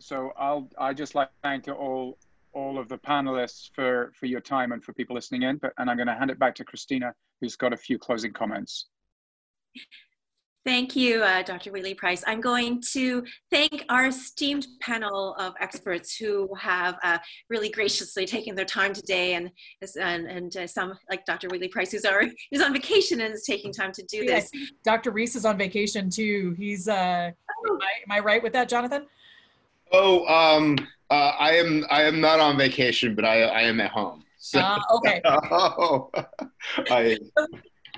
so 0.00 0.32
I'll 0.38 0.68
I 0.78 0.92
just 0.92 1.14
like 1.14 1.28
to 1.28 1.34
thank 1.42 1.68
all 1.68 2.18
all 2.52 2.78
of 2.78 2.88
the 2.88 2.98
panelists 2.98 3.70
for 3.74 4.12
for 4.18 4.26
your 4.26 4.40
time 4.40 4.72
and 4.72 4.82
for 4.82 4.92
people 4.92 5.14
listening 5.14 5.42
in. 5.42 5.56
But 5.56 5.72
and 5.78 5.90
I'm 5.90 5.96
going 5.96 6.06
to 6.06 6.14
hand 6.14 6.30
it 6.30 6.38
back 6.38 6.54
to 6.56 6.64
Christina, 6.64 7.12
who's 7.40 7.56
got 7.56 7.72
a 7.72 7.76
few 7.76 7.98
closing 7.98 8.32
comments. 8.32 8.86
Thank 10.66 10.96
you, 10.96 11.22
uh, 11.22 11.44
Dr. 11.44 11.70
Wheatley 11.70 11.94
Price. 11.94 12.24
I'm 12.26 12.40
going 12.40 12.82
to 12.90 13.24
thank 13.52 13.84
our 13.88 14.06
esteemed 14.06 14.66
panel 14.80 15.36
of 15.38 15.54
experts 15.60 16.16
who 16.16 16.52
have 16.56 16.96
uh, 17.04 17.18
really 17.48 17.68
graciously 17.68 18.26
taken 18.26 18.56
their 18.56 18.64
time 18.64 18.92
today, 18.92 19.34
and 19.34 19.52
and, 20.00 20.26
and 20.26 20.56
uh, 20.56 20.66
some 20.66 20.98
like 21.08 21.24
Dr. 21.24 21.46
Wheatley 21.50 21.68
Price, 21.68 21.92
who's 21.92 22.04
already 22.04 22.34
who's 22.50 22.62
on 22.62 22.72
vacation 22.72 23.20
and 23.20 23.32
is 23.32 23.44
taking 23.44 23.72
time 23.72 23.92
to 23.92 24.02
do 24.06 24.26
this. 24.26 24.50
Dr. 24.84 25.12
Riess 25.12 25.36
is 25.36 25.44
on 25.44 25.56
vacation 25.56 26.10
too. 26.10 26.56
He's 26.58 26.88
uh, 26.88 27.30
oh. 27.68 27.72
am, 27.72 27.80
I, 27.80 28.14
am 28.14 28.18
I 28.18 28.18
right 28.18 28.42
with 28.42 28.52
that, 28.54 28.68
Jonathan? 28.68 29.06
Oh, 29.92 30.26
um, 30.26 30.76
uh, 31.10 31.32
I 31.38 31.52
am. 31.52 31.86
I 31.90 32.02
am 32.02 32.20
not 32.20 32.40
on 32.40 32.58
vacation, 32.58 33.14
but 33.14 33.24
I 33.24 33.42
I 33.42 33.60
am 33.60 33.80
at 33.80 33.92
home. 33.92 34.24
So, 34.38 34.58
uh, 34.58 34.80
okay. 34.96 35.20
oh, 35.24 36.10
I, 36.90 37.18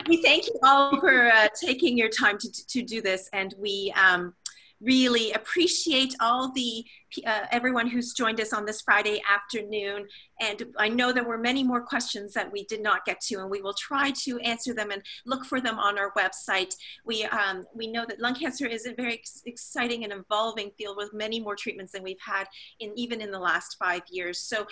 we 0.08 0.22
thank 0.22 0.46
you 0.46 0.54
all 0.62 0.98
for 0.98 1.28
uh, 1.28 1.48
taking 1.60 1.96
your 1.96 2.08
time 2.08 2.38
to, 2.38 2.66
to 2.66 2.82
do 2.82 3.02
this, 3.02 3.28
and 3.32 3.54
we 3.58 3.92
um, 4.02 4.34
really 4.80 5.32
appreciate 5.32 6.14
all 6.20 6.52
the 6.52 6.84
uh, 7.26 7.46
everyone 7.50 7.86
who's 7.86 8.12
joined 8.12 8.40
us 8.40 8.52
on 8.52 8.64
this 8.64 8.82
Friday 8.82 9.20
afternoon. 9.28 10.06
And 10.40 10.62
I 10.78 10.88
know 10.88 11.10
there 11.10 11.24
were 11.24 11.38
many 11.38 11.64
more 11.64 11.80
questions 11.80 12.32
that 12.34 12.52
we 12.52 12.64
did 12.64 12.82
not 12.82 13.04
get 13.04 13.20
to, 13.22 13.36
and 13.36 13.50
we 13.50 13.60
will 13.60 13.74
try 13.74 14.12
to 14.24 14.38
answer 14.40 14.74
them 14.74 14.90
and 14.90 15.02
look 15.26 15.44
for 15.44 15.60
them 15.60 15.78
on 15.78 15.98
our 15.98 16.12
website. 16.16 16.74
We 17.04 17.24
um, 17.24 17.64
we 17.74 17.86
know 17.86 18.04
that 18.06 18.20
lung 18.20 18.34
cancer 18.34 18.66
is 18.66 18.86
a 18.86 18.94
very 18.94 19.14
ex 19.14 19.42
exciting 19.46 20.04
and 20.04 20.12
evolving 20.12 20.70
field 20.78 20.96
with 20.96 21.12
many 21.12 21.40
more 21.40 21.56
treatments 21.56 21.92
than 21.92 22.02
we've 22.02 22.16
had 22.24 22.46
in 22.80 22.92
even 22.96 23.20
in 23.20 23.30
the 23.30 23.40
last 23.40 23.76
five 23.78 24.02
years. 24.10 24.38
So 24.38 24.66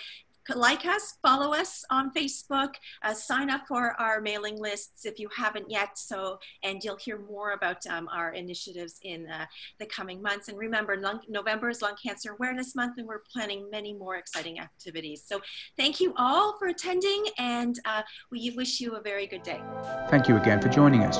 like 0.55 0.85
us, 0.85 1.15
follow 1.21 1.53
us 1.53 1.83
on 1.89 2.11
Facebook, 2.13 2.75
uh, 3.03 3.13
sign 3.13 3.49
up 3.49 3.61
for 3.67 3.99
our 3.99 4.21
mailing 4.21 4.59
lists 4.59 5.05
if 5.05 5.19
you 5.19 5.29
haven't 5.35 5.69
yet. 5.69 5.97
So, 5.97 6.39
and 6.63 6.83
you'll 6.83 6.97
hear 6.97 7.19
more 7.19 7.51
about 7.51 7.85
um, 7.87 8.07
our 8.11 8.33
initiatives 8.33 8.99
in 9.03 9.27
uh, 9.27 9.45
the 9.79 9.85
coming 9.85 10.21
months. 10.21 10.47
And 10.47 10.57
remember, 10.57 10.97
lung, 10.97 11.21
November 11.27 11.69
is 11.69 11.81
Lung 11.81 11.95
Cancer 12.01 12.33
Awareness 12.33 12.75
Month, 12.75 12.97
and 12.97 13.07
we're 13.07 13.23
planning 13.31 13.69
many 13.71 13.93
more 13.93 14.15
exciting 14.15 14.59
activities. 14.59 15.23
So, 15.25 15.41
thank 15.77 15.99
you 15.99 16.13
all 16.17 16.57
for 16.57 16.67
attending, 16.67 17.25
and 17.37 17.79
uh, 17.85 18.03
we 18.31 18.51
wish 18.51 18.79
you 18.79 18.95
a 18.95 19.01
very 19.01 19.27
good 19.27 19.43
day. 19.43 19.61
Thank 20.09 20.27
you 20.27 20.37
again 20.37 20.61
for 20.61 20.69
joining 20.69 21.03
us. 21.03 21.19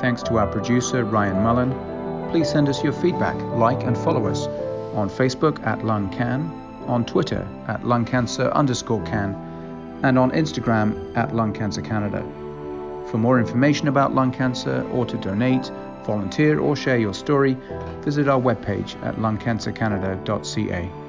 Thanks 0.00 0.22
to 0.24 0.38
our 0.38 0.46
producer, 0.46 1.04
Ryan 1.04 1.42
Mullen. 1.42 2.30
Please 2.30 2.50
send 2.50 2.68
us 2.68 2.82
your 2.82 2.92
feedback, 2.92 3.36
like 3.56 3.84
and 3.84 3.96
follow 3.96 4.26
us 4.26 4.46
on 4.94 5.08
Facebook 5.08 5.64
at 5.66 5.80
LungCan 5.80 6.63
on 6.86 7.04
Twitter 7.04 7.46
at 7.68 7.82
lungcancer 7.82 8.52
underscore 8.52 9.02
can, 9.04 9.34
and 10.02 10.18
on 10.18 10.30
Instagram 10.32 11.16
at 11.16 11.34
Lung 11.34 11.52
Cancer 11.52 11.82
Canada. 11.82 12.22
For 13.10 13.18
more 13.18 13.38
information 13.38 13.88
about 13.88 14.14
lung 14.14 14.32
cancer 14.32 14.86
or 14.92 15.06
to 15.06 15.16
donate, 15.16 15.70
volunteer, 16.04 16.58
or 16.58 16.74
share 16.74 16.98
your 16.98 17.14
story, 17.14 17.56
visit 18.00 18.28
our 18.28 18.40
webpage 18.40 19.00
at 19.04 19.16
lungcancercanada.ca. 19.16 21.03